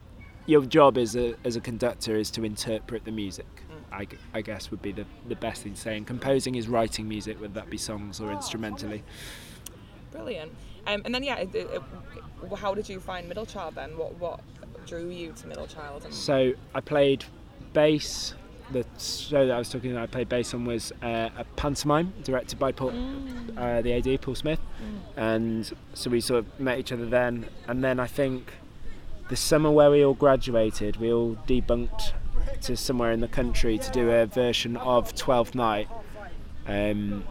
your 0.46 0.64
job 0.64 0.98
as 0.98 1.16
a 1.16 1.34
as 1.44 1.56
a 1.56 1.60
conductor 1.60 2.16
is 2.16 2.30
to 2.32 2.44
interpret 2.44 3.04
the 3.04 3.12
music. 3.12 3.46
I, 3.92 4.06
I 4.32 4.40
guess 4.40 4.70
would 4.70 4.82
be 4.82 4.92
the, 4.92 5.04
the 5.28 5.34
best 5.34 5.62
thing 5.64 5.74
to 5.74 5.80
say. 5.80 5.96
And 5.96 6.06
composing 6.06 6.54
is 6.54 6.68
writing 6.68 7.08
music, 7.08 7.40
whether 7.40 7.54
that 7.54 7.68
be 7.70 7.76
songs 7.76 8.20
or 8.20 8.30
instrumentally. 8.30 9.02
Brilliant. 10.12 10.52
Um, 10.86 11.02
and 11.04 11.12
then 11.14 11.22
yeah, 11.24 11.36
it, 11.38 11.54
it, 11.54 11.70
it- 11.72 11.82
how 12.56 12.72
did 12.74 12.88
you 12.88 13.00
find 13.00 13.28
Middle 13.28 13.44
Child 13.44 13.74
then? 13.74 13.98
What 13.98 14.14
what 14.18 14.40
drew 14.86 15.08
you 15.10 15.32
to 15.32 15.46
Middle 15.46 15.66
Child? 15.66 16.04
And 16.06 16.14
So 16.14 16.52
I 16.74 16.80
played 16.80 17.24
bass. 17.74 18.34
The 18.72 18.84
show 18.98 19.46
that 19.46 19.54
I 19.54 19.58
was 19.58 19.68
talking 19.68 19.90
about, 19.90 20.04
I 20.04 20.06
played 20.06 20.28
bass 20.28 20.54
on 20.54 20.64
was 20.64 20.92
uh, 21.02 21.30
a 21.36 21.44
pantomime 21.56 22.12
directed 22.22 22.58
by 22.58 22.70
Paul, 22.70 22.92
uh, 23.56 23.82
the 23.82 23.92
AD, 23.94 24.22
Paul 24.22 24.36
Smith. 24.36 24.60
And 25.16 25.70
so 25.94 26.08
we 26.08 26.20
sort 26.20 26.38
of 26.40 26.60
met 26.60 26.78
each 26.78 26.92
other 26.92 27.06
then. 27.06 27.46
And 27.66 27.82
then 27.82 27.98
I 27.98 28.06
think 28.06 28.52
the 29.28 29.36
summer 29.36 29.70
where 29.70 29.90
we 29.90 30.04
all 30.04 30.14
graduated, 30.14 30.96
we 30.96 31.12
all 31.12 31.36
debunked 31.48 32.12
to 32.62 32.76
somewhere 32.76 33.12
in 33.12 33.20
the 33.20 33.28
country 33.28 33.76
to 33.78 33.90
do 33.90 34.10
a 34.10 34.26
version 34.26 34.76
of 34.76 35.14
Twelfth 35.14 35.54
Night. 35.54 35.88
Um, 36.66 37.24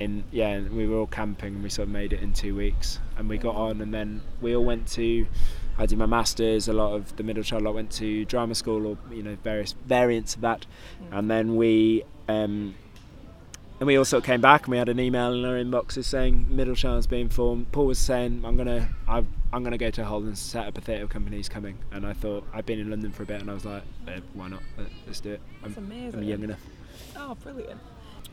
in 0.00 0.24
yeah, 0.32 0.60
we 0.60 0.88
were 0.88 0.98
all 0.98 1.06
camping. 1.06 1.54
and 1.54 1.62
We 1.62 1.70
sort 1.70 1.86
of 1.86 1.92
made 1.92 2.12
it 2.12 2.20
in 2.20 2.32
two 2.32 2.56
weeks, 2.56 2.98
and 3.16 3.28
we 3.28 3.38
got 3.38 3.54
on. 3.54 3.80
And 3.80 3.94
then 3.94 4.22
we 4.40 4.56
all 4.56 4.64
went 4.64 4.88
to. 4.88 5.26
I 5.78 5.86
did 5.86 5.98
my 5.98 6.06
masters. 6.06 6.68
A 6.68 6.72
lot 6.72 6.94
of 6.94 7.16
the 7.16 7.22
middle 7.22 7.42
child 7.42 7.62
lot 7.62 7.74
went 7.74 7.90
to 7.92 8.24
drama 8.24 8.54
school, 8.54 8.86
or 8.86 8.98
you 9.14 9.22
know 9.22 9.36
various 9.42 9.72
variants 9.86 10.34
of 10.34 10.40
that. 10.42 10.66
And 11.10 11.30
then 11.30 11.56
we. 11.56 12.04
Um, 12.28 12.74
and 13.80 13.86
we 13.88 13.98
all 13.98 14.04
sort 14.04 14.22
of 14.22 14.26
came 14.26 14.40
back 14.40 14.62
and 14.66 14.70
we 14.70 14.78
had 14.78 14.88
an 14.88 15.00
email 15.00 15.32
in 15.34 15.44
our 15.44 15.56
inboxes 15.56 16.04
saying 16.04 16.46
middle 16.54 16.76
child's 16.76 17.08
being 17.08 17.28
formed. 17.28 17.72
Paul 17.72 17.86
was 17.86 17.98
saying 17.98 18.44
I'm 18.44 18.56
gonna 18.56 18.88
I, 19.08 19.24
I'm 19.52 19.64
gonna 19.64 19.76
go 19.76 19.90
to 19.90 20.04
Hull 20.04 20.18
and 20.22 20.38
set 20.38 20.68
up 20.68 20.78
a 20.78 20.80
theatre 20.80 21.08
company. 21.08 21.38
He's 21.38 21.48
coming, 21.48 21.76
and 21.90 22.06
I 22.06 22.12
thought 22.12 22.46
I'd 22.52 22.64
been 22.64 22.78
in 22.78 22.90
London 22.90 23.10
for 23.10 23.24
a 23.24 23.26
bit, 23.26 23.40
and 23.40 23.50
I 23.50 23.54
was 23.54 23.64
like, 23.64 23.82
eh, 24.06 24.20
why 24.34 24.46
not? 24.48 24.62
Let- 24.78 24.86
Let's 25.06 25.18
do 25.18 25.32
it. 25.32 25.40
I'm, 25.64 25.70
That's 25.74 25.78
amazing. 25.78 26.20
I'm 26.20 26.22
young 26.28 26.42
enough. 26.44 26.60
Oh, 27.16 27.34
brilliant. 27.34 27.80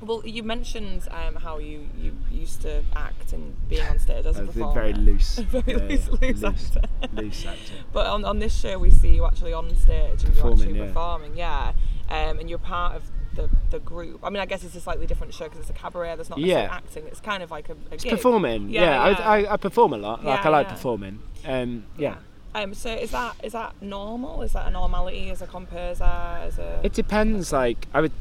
Well, 0.01 0.21
you 0.25 0.43
mentioned 0.43 1.07
um, 1.11 1.35
how 1.35 1.57
you, 1.57 1.87
you 1.99 2.15
used 2.31 2.61
to 2.61 2.83
act 2.95 3.33
and 3.33 3.55
being 3.67 3.81
on 3.85 3.99
stage 3.99 4.25
as 4.25 4.37
a 4.39 4.43
performer. 4.45 4.73
very 4.73 4.93
loose, 4.93 5.39
Very 5.39 5.73
Yeah, 5.73 5.77
loose, 5.87 6.07
yeah, 6.21 6.27
loose 6.27 6.43
actor. 6.43 6.81
loose 7.13 7.45
actor. 7.45 7.73
But 7.93 8.07
on, 8.07 8.23
on 8.25 8.39
this 8.39 8.55
show, 8.57 8.77
we 8.79 8.91
see 8.91 9.13
you 9.15 9.25
actually 9.25 9.53
on 9.53 9.75
stage 9.75 10.23
and 10.23 10.35
you're 10.35 10.51
actually 10.51 10.77
yeah. 10.77 10.85
performing, 10.87 11.35
yeah. 11.35 11.73
Um, 12.09 12.39
and 12.39 12.49
you're 12.49 12.59
part 12.59 12.95
of 12.95 13.03
the, 13.35 13.49
the 13.71 13.79
group. 13.79 14.19
I 14.23 14.29
mean, 14.29 14.41
I 14.41 14.45
guess 14.45 14.63
it's 14.63 14.75
a 14.75 14.81
slightly 14.81 15.05
different 15.05 15.33
show 15.33 15.45
because 15.45 15.59
it's 15.59 15.69
a 15.69 15.73
cabaret. 15.73 16.15
There's 16.15 16.29
not 16.29 16.39
Yeah. 16.39 16.67
acting. 16.71 17.05
It's 17.07 17.19
kind 17.19 17.43
of 17.43 17.51
like 17.51 17.69
a, 17.69 17.73
a 17.73 17.75
It's 17.91 18.03
gig. 18.03 18.11
performing. 18.11 18.69
Yeah, 18.69 18.81
Yeah. 18.81 19.01
I, 19.23 19.39
I, 19.41 19.53
I 19.53 19.57
perform 19.57 19.93
a 19.93 19.97
lot. 19.97 20.23
Like 20.25 20.45
I 20.45 20.49
like 20.49 20.69
performing. 20.69 21.19
Um, 21.45 21.85
yeah. 21.97 22.15
Um, 22.55 22.73
so 22.73 22.89
is 22.91 23.11
that 23.11 23.35
is 23.43 23.53
that 23.53 23.79
normal? 23.79 24.41
Is 24.41 24.53
that 24.53 24.65
a 24.67 24.71
normality 24.71 25.29
as 25.29 25.43
a 25.43 25.47
composer? 25.47 26.03
As 26.03 26.57
a 26.57 26.79
It 26.83 26.93
depends. 26.93 27.53
Like 27.53 27.85
I 27.93 28.01
would 28.01 28.11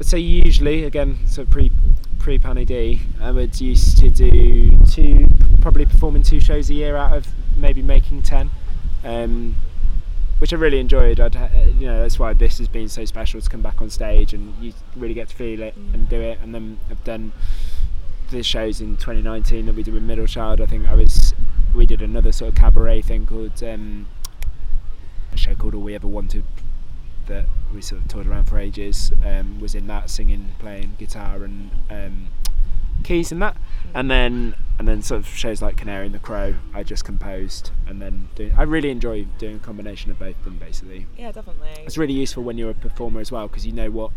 say, 0.00 0.18
usually 0.18 0.84
again, 0.84 1.18
so 1.26 1.44
pre 1.44 1.70
pre 2.18 2.38
Panny 2.38 3.00
I 3.20 3.30
would 3.30 3.60
used 3.60 3.98
to 3.98 4.10
do 4.10 4.78
two, 4.86 5.28
probably 5.60 5.86
performing 5.86 6.22
two 6.22 6.40
shows 6.40 6.70
a 6.70 6.74
year 6.74 6.96
out 6.96 7.16
of 7.16 7.26
maybe 7.56 7.82
making 7.82 8.22
ten, 8.22 8.50
um, 9.04 9.54
which 10.38 10.52
I 10.52 10.56
really 10.56 10.80
enjoyed. 10.80 11.20
I'd 11.20 11.34
you 11.78 11.86
know 11.86 12.00
that's 12.00 12.18
why 12.18 12.32
this 12.32 12.58
has 12.58 12.68
been 12.68 12.88
so 12.88 13.04
special 13.04 13.40
to 13.40 13.48
come 13.48 13.62
back 13.62 13.80
on 13.80 13.90
stage 13.90 14.32
and 14.32 14.54
you 14.62 14.72
really 14.96 15.14
get 15.14 15.28
to 15.28 15.36
feel 15.36 15.62
it 15.62 15.76
and 15.76 16.08
do 16.08 16.20
it. 16.20 16.38
And 16.42 16.54
then 16.54 16.80
I've 16.90 17.04
done 17.04 17.32
the 18.30 18.42
shows 18.42 18.80
in 18.80 18.96
2019 18.96 19.66
that 19.66 19.74
we 19.74 19.82
did 19.82 19.94
with 19.94 20.02
Middle 20.02 20.26
Child. 20.26 20.60
I 20.60 20.66
think 20.66 20.88
I 20.88 20.94
was 20.94 21.34
we 21.74 21.86
did 21.86 22.02
another 22.02 22.32
sort 22.32 22.50
of 22.50 22.54
cabaret 22.54 23.02
thing 23.02 23.26
called 23.26 23.62
um, 23.62 24.06
a 25.32 25.36
show 25.36 25.54
called 25.54 25.74
All 25.74 25.82
We 25.82 25.94
Ever 25.94 26.06
Wanted 26.06 26.44
that 27.26 27.46
we 27.74 27.82
sort 27.82 28.00
of 28.00 28.08
toured 28.08 28.26
around 28.26 28.44
for 28.44 28.58
ages. 28.58 29.12
Um, 29.24 29.60
was 29.60 29.74
in 29.74 29.86
that 29.88 30.10
singing, 30.10 30.50
playing 30.58 30.96
guitar 30.98 31.42
and 31.44 31.70
um, 31.90 32.28
keys 33.02 33.32
and 33.32 33.42
that, 33.42 33.56
and 33.94 34.10
then 34.10 34.54
and 34.78 34.88
then 34.88 35.02
sort 35.02 35.20
of 35.20 35.28
shows 35.28 35.62
like 35.62 35.76
Canary 35.76 36.06
and 36.06 36.14
the 36.14 36.18
Crow. 36.18 36.54
I 36.72 36.82
just 36.82 37.04
composed 37.04 37.70
and 37.86 38.00
then 38.00 38.28
doing. 38.34 38.52
I 38.56 38.62
really 38.62 38.90
enjoy 38.90 39.26
doing 39.38 39.56
a 39.56 39.60
combination 39.60 40.10
of 40.10 40.18
both 40.18 40.36
of 40.38 40.44
them. 40.44 40.58
Basically, 40.58 41.06
yeah, 41.18 41.32
definitely. 41.32 41.68
it's 41.84 41.98
really 41.98 42.14
useful 42.14 42.42
when 42.42 42.58
you're 42.58 42.70
a 42.70 42.74
performer 42.74 43.20
as 43.20 43.30
well 43.30 43.48
because 43.48 43.66
you 43.66 43.72
know 43.72 43.90
what 43.90 44.10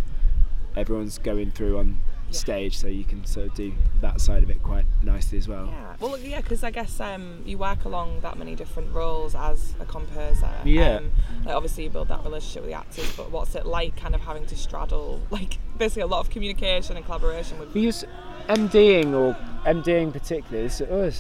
everyone's 0.76 1.18
going 1.18 1.52
through 1.52 1.80
on 1.80 2.00
stage, 2.32 2.78
so 2.78 2.88
you 2.88 3.04
can 3.04 3.26
sort 3.26 3.48
of 3.48 3.54
do 3.54 3.74
that 4.02 4.22
side 4.22 4.44
of 4.44 4.50
it 4.50 4.62
quite 4.64 4.86
nicely 5.04 5.38
as 5.38 5.48
well. 5.48 5.68
Yeah. 5.68 5.96
Well, 6.00 6.18
yeah, 6.18 6.42
because 6.42 6.64
I 6.64 6.72
guess 6.72 7.00
um, 7.00 7.42
you 7.46 7.58
work 7.58 7.86
along 7.86 8.22
that 8.22 8.38
many 8.38 8.56
different 8.56 8.94
roles 8.94 9.36
as 9.36 9.74
a 9.80 9.86
composer. 9.86 10.52
Yeah. 10.64 10.98
Um, 10.98 11.12
like 11.46 11.56
obviously, 11.56 11.86
you 11.86 11.90
build 11.90 12.10
that 12.10 12.24
relationship 12.24 12.64
with 12.64 12.72
the 12.72 12.78
actors, 12.78 13.12
but 13.16 13.32
what's 13.32 13.56
it 13.56 13.66
like, 13.66 13.96
kind 13.96 14.16
of 14.16 14.22
having 14.22 14.46
to 14.48 14.56
straddle, 14.56 15.22
like, 15.30 15.58
basically 15.78 16.04
a 16.04 16.08
lot 16.08 16.20
of 16.20 16.30
communication 16.30 16.98
and 16.98 17.06
collaboration 17.06 17.60
with. 17.60 17.74
Because 17.74 18.06
MDing 18.50 19.14
or 19.14 19.36
MDing 19.66 20.12
particularly, 20.14 20.68
is, 20.68 20.82
oh, 20.82 21.12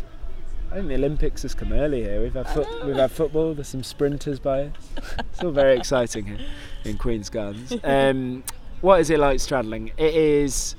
I 0.69 0.75
think 0.75 0.89
the 0.89 0.95
Olympics 0.95 1.43
has 1.43 1.53
come 1.53 1.71
early 1.71 2.03
here. 2.03 2.21
We've 2.21 2.33
had 2.33 2.47
foot, 2.49 2.67
we've 2.85 2.95
had 2.95 3.11
football. 3.11 3.53
There's 3.53 3.69
some 3.69 3.83
sprinters 3.83 4.39
by 4.39 4.63
us. 4.63 4.73
It's 5.37 5.43
all 5.43 5.51
very 5.51 5.77
exciting 5.77 6.25
here 6.25 6.39
in 6.83 6.97
Queen's 6.97 7.29
Gardens. 7.29 7.73
Um, 7.83 8.43
what 8.81 8.99
is 8.99 9.09
it 9.09 9.19
like 9.19 9.39
straddling? 9.39 9.91
It 9.97 10.15
is 10.15 10.75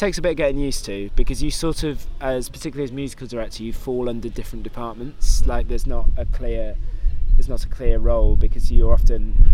takes 0.00 0.16
a 0.16 0.22
bit 0.22 0.30
of 0.30 0.36
getting 0.38 0.58
used 0.58 0.86
to 0.86 1.10
because 1.14 1.42
you 1.42 1.50
sort 1.50 1.82
of, 1.82 2.06
as 2.22 2.48
particularly 2.48 2.84
as 2.84 2.90
musical 2.90 3.26
director, 3.26 3.62
you 3.62 3.70
fall 3.70 4.08
under 4.08 4.30
different 4.30 4.64
departments. 4.64 5.44
Like 5.44 5.68
there's 5.68 5.86
not 5.86 6.08
a 6.16 6.24
clear, 6.24 6.74
there's 7.34 7.50
not 7.50 7.66
a 7.66 7.68
clear 7.68 7.98
role 7.98 8.34
because 8.34 8.72
you're 8.72 8.94
often 8.94 9.50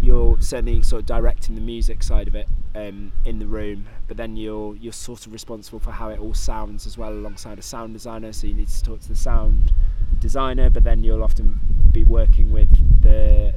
you're 0.00 0.40
certainly 0.40 0.82
sort 0.82 1.00
of 1.00 1.06
directing 1.06 1.54
the 1.54 1.60
music 1.60 2.02
side 2.02 2.28
of 2.28 2.34
it 2.34 2.48
um, 2.74 3.12
in 3.26 3.38
the 3.38 3.46
room, 3.46 3.84
but 4.08 4.16
then 4.16 4.36
you're 4.36 4.74
you're 4.76 4.92
sort 4.92 5.26
of 5.26 5.34
responsible 5.34 5.78
for 5.78 5.90
how 5.90 6.08
it 6.08 6.18
all 6.18 6.32
sounds 6.32 6.86
as 6.86 6.96
well 6.96 7.12
alongside 7.12 7.58
a 7.58 7.62
sound 7.62 7.92
designer. 7.92 8.32
So 8.32 8.46
you 8.46 8.54
need 8.54 8.68
to 8.68 8.82
talk 8.82 9.00
to 9.00 9.08
the 9.08 9.14
sound 9.14 9.70
designer, 10.18 10.70
but 10.70 10.84
then 10.84 11.04
you'll 11.04 11.22
often 11.22 11.60
be 11.92 12.04
working 12.04 12.50
with 12.50 12.70
the 13.02 13.54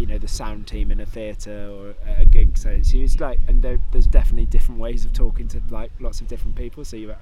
you 0.00 0.06
know 0.06 0.18
the 0.18 0.28
sound 0.28 0.66
team 0.66 0.90
in 0.90 1.00
a 1.00 1.06
theatre 1.06 1.70
or 1.70 1.94
a 2.16 2.24
gig. 2.24 2.56
So 2.56 2.70
it's, 2.70 3.20
like, 3.20 3.38
and 3.46 3.62
there, 3.62 3.78
there's 3.92 4.06
definitely 4.06 4.46
different 4.46 4.80
ways 4.80 5.04
of 5.04 5.12
talking 5.12 5.46
to 5.48 5.62
like 5.70 5.92
lots 6.00 6.20
of 6.20 6.28
different 6.28 6.56
people. 6.56 6.84
So 6.84 6.96
you, 6.96 7.14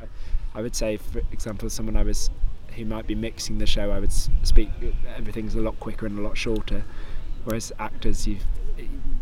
I 0.54 0.62
would 0.62 0.76
say, 0.76 0.96
for 0.96 1.18
example, 1.32 1.68
someone 1.68 1.96
I 1.96 2.04
was 2.04 2.30
who 2.76 2.84
might 2.84 3.06
be 3.06 3.14
mixing 3.14 3.58
the 3.58 3.66
show, 3.66 3.90
I 3.90 3.98
would 3.98 4.12
speak. 4.12 4.70
Everything's 5.16 5.56
a 5.56 5.60
lot 5.60 5.78
quicker 5.80 6.06
and 6.06 6.18
a 6.18 6.22
lot 6.22 6.36
shorter. 6.36 6.84
Whereas 7.44 7.72
actors, 7.78 8.26
you 8.26 8.36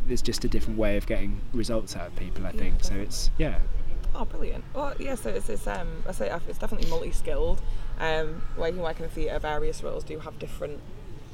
there's 0.06 0.22
just 0.22 0.44
a 0.44 0.48
different 0.48 0.78
way 0.78 0.96
of 0.96 1.06
getting 1.06 1.40
results 1.52 1.96
out 1.96 2.08
of 2.08 2.16
people. 2.16 2.46
I 2.46 2.52
think 2.52 2.84
so. 2.84 2.94
It's 2.94 3.30
yeah. 3.38 3.58
Oh, 4.14 4.24
brilliant. 4.24 4.64
Well, 4.74 4.94
yeah, 4.98 5.14
so 5.14 5.28
it's, 5.28 5.66
um, 5.66 5.88
I 6.08 6.12
say 6.12 6.34
it's 6.48 6.58
definitely 6.58 6.88
multi-skilled. 6.88 7.60
Um, 7.98 8.42
where 8.56 8.68
you 8.68 8.74
can 8.74 8.82
work 8.82 8.98
in 8.98 9.02
the 9.02 9.10
theatre, 9.10 9.38
various 9.38 9.82
roles 9.82 10.04
do 10.04 10.18
have 10.20 10.38
different, 10.38 10.80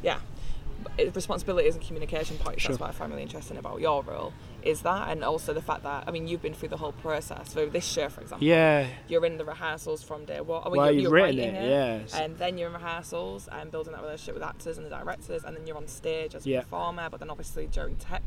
yeah, 0.03 0.19
responsibilities 1.15 1.75
and 1.75 1.85
communication 1.85 2.37
points. 2.39 2.63
Sure. 2.63 2.71
That's 2.71 2.81
what 2.81 2.91
I 2.91 2.93
find 2.93 3.11
really 3.11 3.23
interesting 3.23 3.57
about 3.57 3.81
your 3.81 4.03
role. 4.03 4.33
Is 4.63 4.83
that, 4.83 5.09
and 5.09 5.25
also 5.25 5.53
the 5.53 5.63
fact 5.63 5.83
that 5.83 6.05
I 6.07 6.11
mean, 6.11 6.29
you've 6.29 6.43
been 6.43 6.55
through 6.55 6.69
the 6.69 6.77
whole 6.77 6.93
process. 6.93 7.53
For 7.53 7.67
this 7.67 7.85
show, 7.85 8.09
for 8.09 8.21
example, 8.21 8.47
yeah, 8.47 8.87
you're 9.09 9.25
in 9.27 9.37
the 9.37 9.45
rehearsals 9.45 10.03
from 10.03 10.25
day 10.25 10.41
one. 10.41 10.63
Well, 10.71 10.87
you're, 10.87 10.95
you've 10.95 11.03
you're 11.03 11.11
written 11.11 11.41
it, 11.41 11.55
it, 11.55 11.69
yes. 11.69 12.15
and 12.15 12.39
then 12.39 12.59
you're 12.59 12.69
in 12.69 12.75
rehearsals 12.75 13.49
and 13.51 13.71
building 13.71 13.93
that 13.93 14.03
relationship 14.03 14.35
with 14.35 14.45
actors 14.45 14.79
and 14.79 14.87
the 14.87 14.91
directors, 14.91 15.45
and 15.45 15.57
then 15.57 15.67
you're 15.67 15.77
on 15.77 15.89
stage 15.89 16.35
as 16.35 16.47
a 16.47 16.49
yeah. 16.49 16.61
performer. 16.61 17.09
But 17.11 17.21
then 17.21 17.31
obviously 17.31 17.67
during 17.67 17.97
tech, 17.97 18.23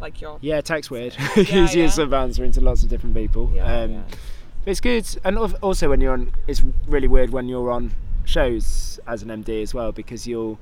like 0.00 0.20
you're 0.20 0.38
yeah, 0.40 0.60
tech's 0.62 0.90
weird. 0.90 1.14
yeah, 1.36 1.70
yeah. 1.72 1.88
sort 1.88 2.08
of 2.08 2.14
answer 2.14 2.44
into 2.44 2.60
lots 2.60 2.82
of 2.82 2.88
different 2.88 3.14
people. 3.14 3.52
Yeah, 3.54 3.80
um, 3.82 3.92
yeah. 3.92 4.02
It's 4.64 4.80
good, 4.80 5.06
and 5.24 5.38
also 5.38 5.90
when 5.90 6.00
you're 6.00 6.12
on, 6.12 6.32
it's 6.48 6.62
really 6.88 7.06
weird 7.06 7.30
when 7.30 7.48
you're 7.48 7.70
on 7.70 7.92
shows 8.26 8.98
as 9.06 9.22
an 9.22 9.28
MD 9.28 9.62
as 9.62 9.72
well 9.72 9.92
because 9.92 10.26
you'll 10.26 10.58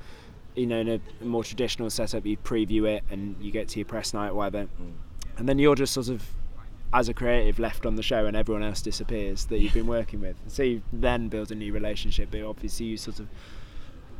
you 0.54 0.66
know, 0.66 0.80
in 0.80 0.88
a 0.88 1.24
more 1.24 1.44
traditional 1.44 1.90
setup, 1.90 2.24
you 2.24 2.36
preview 2.36 2.84
it 2.86 3.02
and 3.10 3.36
you 3.40 3.50
get 3.50 3.68
to 3.68 3.78
your 3.78 3.86
press 3.86 4.14
night, 4.14 4.34
whatever, 4.34 4.64
mm. 4.64 4.92
and 5.36 5.48
then 5.48 5.58
you're 5.58 5.74
just 5.74 5.92
sort 5.92 6.08
of, 6.08 6.22
as 6.92 7.08
a 7.08 7.14
creative, 7.14 7.58
left 7.58 7.86
on 7.86 7.96
the 7.96 8.02
show, 8.02 8.26
and 8.26 8.36
everyone 8.36 8.62
else 8.62 8.80
disappears 8.80 9.46
that 9.46 9.58
you've 9.58 9.74
been 9.74 9.86
working 9.86 10.20
with. 10.20 10.36
So 10.46 10.62
you 10.62 10.82
then 10.92 11.28
build 11.28 11.50
a 11.50 11.54
new 11.54 11.72
relationship, 11.72 12.28
but 12.30 12.42
obviously 12.42 12.86
you 12.86 12.96
sort 12.96 13.18
of, 13.18 13.28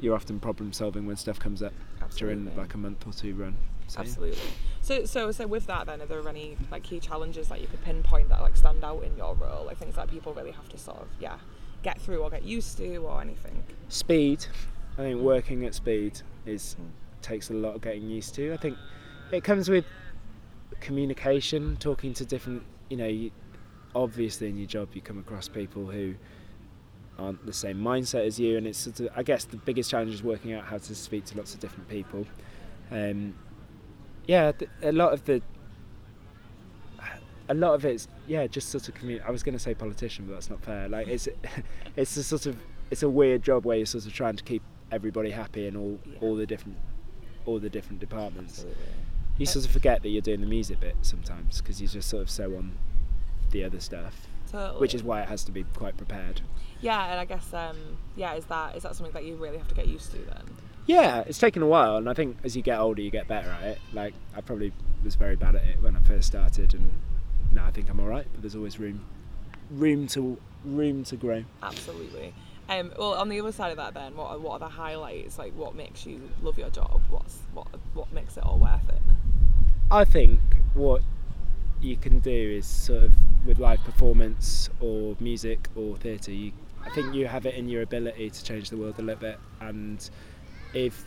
you're 0.00 0.16
often 0.16 0.40
problem 0.40 0.72
solving 0.72 1.06
when 1.06 1.16
stuff 1.16 1.38
comes 1.38 1.62
up 1.62 1.72
Absolutely. 2.02 2.44
during 2.44 2.56
like 2.56 2.74
a 2.74 2.78
month 2.78 3.06
or 3.06 3.12
two 3.12 3.34
run. 3.34 3.56
So, 3.86 4.00
Absolutely. 4.00 4.38
So, 4.80 5.04
so, 5.04 5.30
so 5.30 5.46
with 5.46 5.66
that, 5.66 5.86
then, 5.86 6.00
are 6.02 6.06
there 6.06 6.26
any 6.28 6.56
like 6.70 6.82
key 6.82 6.98
challenges 6.98 7.48
that 7.48 7.60
you 7.60 7.66
could 7.68 7.82
pinpoint 7.82 8.28
that 8.30 8.40
like 8.40 8.56
stand 8.56 8.82
out 8.82 9.04
in 9.04 9.16
your 9.16 9.34
role, 9.34 9.66
like 9.66 9.78
things 9.78 9.94
that 9.94 10.08
people 10.10 10.32
really 10.34 10.50
have 10.50 10.68
to 10.70 10.78
sort 10.78 10.98
of, 10.98 11.08
yeah, 11.20 11.36
get 11.82 12.00
through 12.00 12.22
or 12.22 12.30
get 12.30 12.42
used 12.42 12.76
to 12.78 12.96
or 12.96 13.20
anything? 13.20 13.62
Speed. 13.88 14.46
I 14.96 15.02
think 15.02 15.20
working 15.20 15.64
at 15.64 15.74
speed 15.74 16.20
is 16.46 16.76
takes 17.22 17.50
a 17.50 17.54
lot 17.54 17.74
of 17.74 17.80
getting 17.80 18.08
used 18.08 18.34
to. 18.36 18.52
I 18.52 18.56
think 18.56 18.76
it 19.32 19.42
comes 19.42 19.68
with 19.68 19.84
communication, 20.80 21.76
talking 21.78 22.14
to 22.14 22.24
different. 22.24 22.62
You 22.90 22.96
know, 22.98 23.06
you, 23.06 23.30
obviously 23.94 24.48
in 24.48 24.56
your 24.56 24.66
job 24.66 24.88
you 24.92 25.00
come 25.00 25.18
across 25.18 25.48
people 25.48 25.86
who 25.86 26.14
aren't 27.18 27.44
the 27.46 27.52
same 27.52 27.78
mindset 27.78 28.26
as 28.26 28.38
you, 28.38 28.56
and 28.56 28.66
it's 28.66 28.78
sort 28.78 29.00
of, 29.00 29.08
I 29.16 29.22
guess 29.22 29.44
the 29.44 29.56
biggest 29.56 29.90
challenge 29.90 30.12
is 30.12 30.22
working 30.22 30.52
out 30.52 30.64
how 30.64 30.78
to 30.78 30.94
speak 30.94 31.24
to 31.26 31.36
lots 31.36 31.54
of 31.54 31.60
different 31.60 31.88
people. 31.88 32.26
Um, 32.90 33.34
yeah, 34.26 34.52
a 34.82 34.92
lot 34.92 35.12
of 35.12 35.24
the 35.24 35.42
a 37.48 37.54
lot 37.54 37.74
of 37.74 37.84
it's 37.84 38.08
yeah 38.26 38.46
just 38.46 38.70
sort 38.70 38.88
of 38.88 38.94
community. 38.94 39.24
I 39.26 39.30
was 39.30 39.42
going 39.42 39.52
to 39.54 39.58
say 39.58 39.74
politician, 39.74 40.26
but 40.26 40.34
that's 40.34 40.50
not 40.50 40.62
fair. 40.62 40.88
Like 40.88 41.08
it's 41.08 41.28
it's 41.96 42.16
a 42.16 42.22
sort 42.22 42.46
of 42.46 42.56
it's 42.90 43.02
a 43.02 43.08
weird 43.08 43.42
job 43.42 43.64
where 43.64 43.76
you're 43.76 43.86
sort 43.86 44.06
of 44.06 44.12
trying 44.12 44.36
to 44.36 44.44
keep 44.44 44.62
everybody 44.92 45.30
happy 45.30 45.66
in 45.66 45.76
all 45.76 45.98
yeah. 46.04 46.18
all 46.20 46.36
the 46.36 46.46
different 46.46 46.78
all 47.46 47.58
the 47.58 47.70
different 47.70 48.00
departments. 48.00 48.58
Absolutely. 48.58 48.82
You 49.36 49.46
sort 49.46 49.64
of 49.64 49.70
forget 49.72 50.02
that 50.02 50.08
you're 50.10 50.22
doing 50.22 50.40
the 50.40 50.46
music 50.46 50.80
bit 50.80 50.96
sometimes 51.02 51.60
because 51.60 51.80
you're 51.80 51.88
just 51.88 52.08
sort 52.08 52.22
of 52.22 52.30
so 52.30 52.56
on 52.56 52.76
the 53.50 53.64
other 53.64 53.80
stuff. 53.80 54.28
Totally. 54.50 54.80
Which 54.80 54.94
is 54.94 55.02
why 55.02 55.22
it 55.22 55.28
has 55.28 55.42
to 55.44 55.52
be 55.52 55.64
quite 55.74 55.96
prepared. 55.96 56.40
Yeah, 56.80 57.10
and 57.10 57.18
I 57.18 57.24
guess 57.24 57.52
um, 57.52 57.76
yeah, 58.14 58.34
is 58.34 58.44
that 58.46 58.76
is 58.76 58.82
that 58.82 58.94
something 58.94 59.12
that 59.12 59.24
you 59.24 59.36
really 59.36 59.58
have 59.58 59.68
to 59.68 59.74
get 59.74 59.88
used 59.88 60.12
to 60.12 60.18
then? 60.18 60.42
Yeah, 60.86 61.24
it's 61.26 61.38
taken 61.38 61.62
a 61.62 61.66
while, 61.66 61.96
and 61.96 62.08
I 62.08 62.14
think 62.14 62.36
as 62.44 62.54
you 62.54 62.62
get 62.62 62.78
older, 62.78 63.00
you 63.00 63.10
get 63.10 63.26
better 63.26 63.48
at 63.48 63.62
it. 63.62 63.78
Like 63.92 64.14
I 64.36 64.42
probably 64.42 64.72
was 65.02 65.14
very 65.14 65.34
bad 65.36 65.56
at 65.56 65.64
it 65.64 65.82
when 65.82 65.96
I 65.96 66.00
first 66.00 66.26
started, 66.26 66.74
and 66.74 66.90
now 67.52 67.66
I 67.66 67.70
think 67.70 67.88
I'm 67.88 67.98
all 68.00 68.06
right. 68.06 68.26
But 68.32 68.42
there's 68.42 68.54
always 68.54 68.78
room, 68.78 69.04
room 69.70 70.06
to 70.08 70.38
room 70.64 71.04
to 71.04 71.16
grow. 71.16 71.44
Absolutely. 71.62 72.34
Um, 72.68 72.92
well, 72.98 73.14
on 73.14 73.28
the 73.28 73.40
other 73.40 73.52
side 73.52 73.70
of 73.70 73.76
that, 73.76 73.94
then, 73.94 74.16
what 74.16 74.30
are, 74.30 74.38
what 74.38 74.52
are 74.54 74.58
the 74.60 74.68
highlights? 74.68 75.38
Like, 75.38 75.54
what 75.54 75.74
makes 75.74 76.06
you 76.06 76.30
love 76.42 76.58
your 76.58 76.70
job? 76.70 77.02
What's 77.10 77.38
what 77.52 77.66
what 77.92 78.12
makes 78.12 78.36
it 78.36 78.44
all 78.44 78.58
worth 78.58 78.88
it? 78.88 79.02
I 79.90 80.04
think 80.04 80.40
what 80.72 81.02
you 81.80 81.96
can 81.96 82.18
do 82.20 82.30
is 82.30 82.66
sort 82.66 83.04
of 83.04 83.12
with 83.46 83.58
live 83.58 83.80
performance 83.84 84.70
or 84.80 85.16
music 85.20 85.68
or 85.76 85.96
theatre. 85.96 86.32
You, 86.32 86.52
I 86.84 86.90
think 86.90 87.14
you 87.14 87.26
have 87.26 87.44
it 87.46 87.54
in 87.54 87.68
your 87.68 87.82
ability 87.82 88.30
to 88.30 88.44
change 88.44 88.70
the 88.70 88.76
world 88.76 88.98
a 88.98 89.02
little 89.02 89.20
bit. 89.20 89.38
And 89.60 90.08
if 90.72 91.04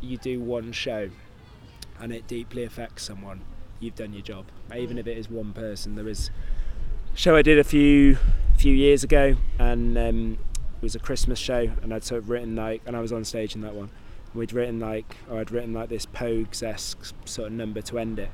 you 0.00 0.16
do 0.18 0.40
one 0.40 0.72
show 0.72 1.08
and 2.00 2.12
it 2.12 2.26
deeply 2.26 2.64
affects 2.64 3.04
someone, 3.04 3.40
you've 3.80 3.94
done 3.94 4.12
your 4.12 4.22
job. 4.22 4.46
Even 4.76 4.98
if 4.98 5.06
it 5.06 5.16
is 5.16 5.30
one 5.30 5.52
person. 5.52 5.94
there 5.94 6.08
is 6.08 6.30
show 7.14 7.36
I 7.36 7.42
did 7.42 7.58
a 7.58 7.64
few 7.64 8.18
few 8.56 8.74
years 8.74 9.04
ago, 9.04 9.36
and 9.58 9.96
um, 9.96 10.38
it 10.78 10.82
was 10.82 10.94
a 10.94 11.00
Christmas 11.00 11.38
show, 11.38 11.70
and 11.82 11.92
I'd 11.92 12.04
sort 12.04 12.22
of 12.22 12.30
written 12.30 12.54
like, 12.54 12.82
and 12.86 12.96
I 12.96 13.00
was 13.00 13.12
on 13.12 13.24
stage 13.24 13.54
in 13.56 13.62
that 13.62 13.74
one. 13.74 13.90
We'd 14.32 14.52
written 14.52 14.78
like, 14.78 15.16
or 15.28 15.38
I'd 15.40 15.50
written 15.50 15.72
like 15.72 15.88
this 15.88 16.06
Pogues-esque 16.06 17.12
sort 17.24 17.48
of 17.48 17.52
number 17.52 17.80
to 17.82 17.98
end 17.98 18.18
it, 18.18 18.30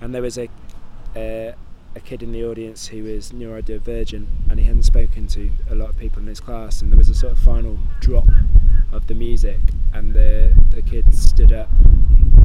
and 0.00 0.14
there 0.14 0.22
was 0.22 0.38
a 0.38 0.48
uh, 1.14 1.52
a 1.94 2.00
kid 2.00 2.22
in 2.22 2.32
the 2.32 2.42
audience 2.44 2.86
who 2.86 3.02
was 3.04 3.32
neurodivergent, 3.32 4.26
and 4.48 4.58
he 4.58 4.64
hadn't 4.64 4.84
spoken 4.84 5.26
to 5.26 5.50
a 5.68 5.74
lot 5.74 5.90
of 5.90 5.98
people 5.98 6.22
in 6.22 6.26
his 6.26 6.40
class, 6.40 6.80
and 6.80 6.90
there 6.90 6.96
was 6.96 7.10
a 7.10 7.14
sort 7.14 7.32
of 7.32 7.38
final 7.40 7.78
drop 8.00 8.26
of 8.92 9.06
the 9.06 9.14
music, 9.14 9.60
and 9.92 10.14
the 10.14 10.54
the 10.70 10.80
kid 10.80 11.14
stood 11.14 11.52
up, 11.52 11.68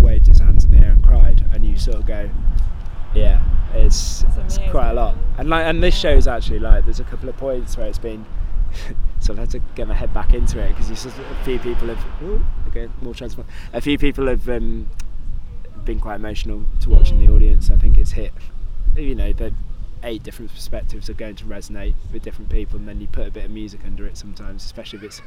waved 0.01 0.27
his 0.27 0.39
hands 0.39 0.65
in 0.65 0.71
the 0.71 0.77
air, 0.77 0.91
and 0.91 1.03
cried, 1.03 1.45
and 1.53 1.65
you 1.65 1.77
sort 1.77 1.97
of 1.97 2.05
go, 2.05 2.29
yeah, 3.15 3.41
it's, 3.73 4.23
it's 4.37 4.57
quite 4.69 4.91
a 4.91 4.93
lot. 4.93 5.15
And 5.37 5.49
like, 5.49 5.65
and 5.65 5.81
this 5.81 5.95
show's 5.95 6.27
actually 6.27 6.59
like, 6.59 6.83
there's 6.85 6.99
a 6.99 7.05
couple 7.05 7.29
of 7.29 7.37
points 7.37 7.77
where 7.77 7.87
it's 7.87 7.99
been 7.99 8.25
so 9.19 9.33
I've 9.33 9.39
had 9.39 9.49
to 9.51 9.59
get 9.75 9.87
my 9.87 9.93
head 9.93 10.13
back 10.13 10.33
into 10.33 10.59
it 10.59 10.69
because 10.75 11.05
a 11.05 11.11
few 11.43 11.59
people 11.59 11.87
have 11.87 12.23
ooh, 12.23 12.43
okay 12.69 12.89
more 13.01 13.13
transport. 13.13 13.47
A 13.73 13.81
few 13.81 13.97
people 13.97 14.27
have 14.27 14.47
um, 14.49 14.89
been 15.85 15.99
quite 15.99 16.15
emotional 16.15 16.63
to 16.81 16.89
watching 16.89 17.25
the 17.25 17.31
audience. 17.31 17.69
I 17.69 17.75
think 17.75 17.97
it's 17.97 18.11
hit 18.11 18.33
you 18.95 19.15
know 19.15 19.33
the 19.33 19.53
eight 20.03 20.23
different 20.23 20.53
perspectives 20.53 21.09
are 21.09 21.13
going 21.13 21.35
to 21.35 21.45
resonate 21.45 21.95
with 22.11 22.23
different 22.23 22.49
people, 22.49 22.77
and 22.77 22.87
then 22.87 23.01
you 23.01 23.07
put 23.07 23.27
a 23.27 23.31
bit 23.31 23.45
of 23.45 23.51
music 23.51 23.81
under 23.85 24.05
it 24.05 24.17
sometimes, 24.17 24.63
especially 24.63 24.97
if 24.97 25.03
it's 25.03 25.21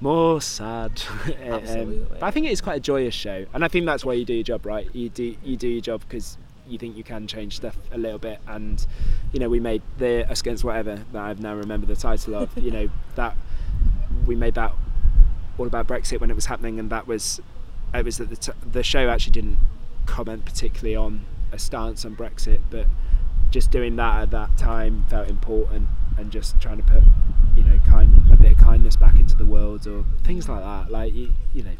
more 0.00 0.40
sad. 0.40 1.02
um, 1.50 2.06
but 2.10 2.22
I 2.22 2.30
think 2.30 2.46
it 2.46 2.52
is 2.52 2.60
quite 2.60 2.76
a 2.76 2.80
joyous 2.80 3.14
show, 3.14 3.46
and 3.54 3.64
I 3.64 3.68
think 3.68 3.86
that's 3.86 4.04
why 4.04 4.14
you 4.14 4.24
do 4.24 4.34
your 4.34 4.42
job, 4.42 4.66
right? 4.66 4.88
You 4.94 5.08
do 5.08 5.36
you 5.42 5.56
do 5.56 5.68
your 5.68 5.80
job 5.80 6.02
because 6.08 6.38
you 6.68 6.78
think 6.78 6.96
you 6.96 7.04
can 7.04 7.26
change 7.26 7.56
stuff 7.56 7.76
a 7.92 7.98
little 7.98 8.18
bit. 8.18 8.38
And 8.46 8.84
you 9.32 9.40
know, 9.40 9.48
we 9.48 9.60
made 9.60 9.82
the 9.98 10.28
Us 10.30 10.40
Against 10.40 10.64
Whatever 10.64 11.04
that 11.12 11.22
I've 11.22 11.40
now 11.40 11.54
remembered 11.54 11.88
the 11.88 11.96
title 11.96 12.34
of. 12.34 12.56
you 12.58 12.70
know, 12.70 12.88
that 13.16 13.36
we 14.26 14.34
made 14.34 14.54
that 14.54 14.72
all 15.58 15.66
about 15.66 15.86
Brexit 15.86 16.20
when 16.20 16.30
it 16.30 16.34
was 16.34 16.46
happening, 16.46 16.78
and 16.78 16.90
that 16.90 17.06
was 17.06 17.40
it 17.94 18.04
was 18.04 18.18
that 18.18 18.28
the, 18.30 18.36
t- 18.36 18.52
the 18.72 18.82
show 18.82 19.08
actually 19.08 19.32
didn't 19.32 19.58
comment 20.06 20.44
particularly 20.44 20.94
on 20.96 21.24
a 21.52 21.58
stance 21.58 22.04
on 22.04 22.14
Brexit, 22.16 22.60
but 22.70 22.86
just 23.50 23.70
doing 23.70 23.96
that 23.96 24.22
at 24.22 24.30
that 24.32 24.56
time 24.58 25.04
felt 25.08 25.28
important, 25.28 25.88
and 26.18 26.30
just 26.30 26.60
trying 26.60 26.76
to 26.78 26.82
put 26.82 27.02
you 27.56 27.62
know 27.62 27.78
kind 27.88 28.12
a 28.32 28.36
bit 28.36 28.52
of 28.52 28.58
kindness 28.58 28.96
back 28.96 29.14
into 29.18 29.34
the 29.36 29.46
world 29.46 29.86
or 29.86 30.04
things 30.24 30.48
like 30.48 30.62
that. 30.62 30.90
Like 30.90 31.14
you, 31.14 31.32
you 31.54 31.62
know, 31.62 31.70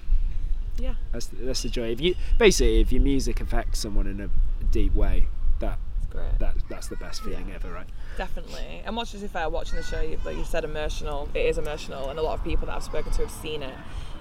Yeah. 0.78 0.94
that's 1.12 1.26
the, 1.26 1.36
that's 1.44 1.62
the 1.62 1.68
joy. 1.68 1.88
If 1.90 2.00
you 2.00 2.14
basically 2.38 2.80
if 2.80 2.92
your 2.92 3.02
music 3.02 3.40
affects 3.40 3.80
someone 3.80 4.06
in 4.06 4.20
a 4.20 4.30
deep 4.76 4.94
way, 4.94 5.26
that 5.60 5.78
great. 6.10 6.38
that 6.38 6.54
that's 6.68 6.88
the 6.88 6.96
best 6.96 7.22
feeling 7.22 7.50
ever, 7.54 7.72
right? 7.72 7.88
Definitely. 8.18 8.82
And 8.84 8.94
much 8.94 9.14
as 9.14 9.22
if 9.22 9.34
I 9.34 9.46
watching 9.46 9.76
the 9.76 9.82
show, 9.82 10.02
you- 10.02 10.20
like 10.24 10.36
you 10.36 10.44
said, 10.44 10.64
emotional. 10.64 11.28
It 11.34 11.46
is 11.46 11.56
emotional, 11.56 12.10
and 12.10 12.18
a 12.18 12.22
lot 12.22 12.34
of 12.38 12.44
people 12.44 12.66
that 12.66 12.76
I've 12.76 12.82
spoken 12.82 13.10
to 13.12 13.22
have 13.22 13.30
seen 13.30 13.62
it 13.62 13.74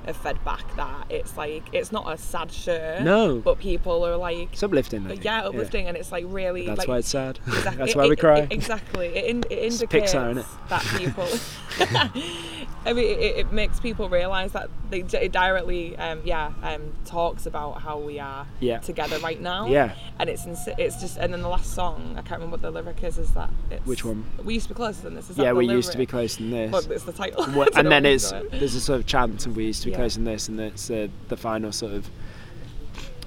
have 0.07 0.17
fed 0.17 0.43
back 0.45 0.75
that 0.75 1.05
it's 1.09 1.37
like 1.37 1.63
it's 1.73 1.91
not 1.91 2.11
a 2.11 2.17
sad 2.17 2.51
show. 2.51 2.99
No. 3.01 3.37
But 3.39 3.59
people 3.59 4.05
are 4.05 4.17
like, 4.17 4.53
It's 4.53 4.63
uplifting. 4.63 5.05
Think. 5.05 5.23
yeah, 5.23 5.41
uplifting, 5.43 5.87
and 5.87 5.97
it's 5.97 6.11
like 6.11 6.25
really. 6.27 6.65
That's 6.65 6.79
like, 6.79 6.87
why 6.87 6.97
it's 6.99 7.09
sad. 7.09 7.39
Exactly. 7.47 7.77
That's 7.77 7.95
why 7.95 8.07
we 8.07 8.15
cry. 8.15 8.39
it- 8.41 8.51
exactly. 8.51 9.07
It, 9.07 9.25
in, 9.25 9.43
it 9.49 9.73
indicates 9.73 10.13
Pixar, 10.13 10.33
innit? 10.35 10.69
that 10.69 10.83
people. 10.97 11.27
I 12.85 12.93
mean, 12.93 13.19
it, 13.19 13.37
it 13.37 13.51
makes 13.51 13.79
people 13.79 14.09
realise 14.09 14.51
that 14.51 14.69
they 14.91 14.99
it 15.01 15.31
directly, 15.31 15.97
um, 15.97 16.21
yeah, 16.23 16.53
um, 16.61 16.93
talks 17.05 17.45
about 17.47 17.81
how 17.81 17.97
we 17.97 18.19
are 18.19 18.45
Yeah. 18.59 18.77
together 18.79 19.17
right 19.19 19.41
now. 19.41 19.67
Yeah. 19.67 19.93
And 20.19 20.29
it's 20.29 20.45
insi- 20.45 20.77
it's 20.77 21.01
just 21.01 21.17
and 21.17 21.33
then 21.33 21.41
the 21.41 21.49
last 21.49 21.73
song 21.73 22.13
I 22.17 22.21
can't 22.21 22.39
remember 22.41 22.51
what 22.51 22.61
the 22.61 22.71
lyric 22.71 23.03
is. 23.03 23.17
Is 23.17 23.31
that 23.31 23.49
it's, 23.71 23.85
Which 23.85 24.05
one? 24.05 24.25
We 24.43 24.53
used 24.53 24.67
to 24.67 24.73
be 24.73 24.77
closer 24.77 25.01
than 25.01 25.15
this. 25.15 25.29
Is 25.29 25.35
that 25.37 25.43
yeah, 25.43 25.53
we 25.53 25.67
used 25.67 25.91
to 25.91 25.97
be 25.97 26.01
lyric? 26.01 26.09
closer 26.09 26.41
than 26.43 26.51
this. 26.51 26.71
But 26.71 26.93
it's 26.93 27.03
the 27.03 27.11
title. 27.11 27.45
Well, 27.55 27.67
and 27.75 27.91
then 27.91 28.05
it's 28.05 28.31
it 28.31 28.51
there's 28.51 28.75
a 28.75 28.81
sort 28.81 28.99
of 28.99 29.07
chant 29.07 29.45
and 29.45 29.55
we 29.55 29.65
used 29.65 29.81
to 29.83 29.89
be 29.89 29.94
Yeah. 29.95 30.01
closer 30.01 30.21
this, 30.21 30.47
and 30.49 30.59
it's 30.59 30.89
uh, 30.89 31.07
the 31.29 31.37
final 31.37 31.71
sort 31.71 31.93
of 31.93 32.09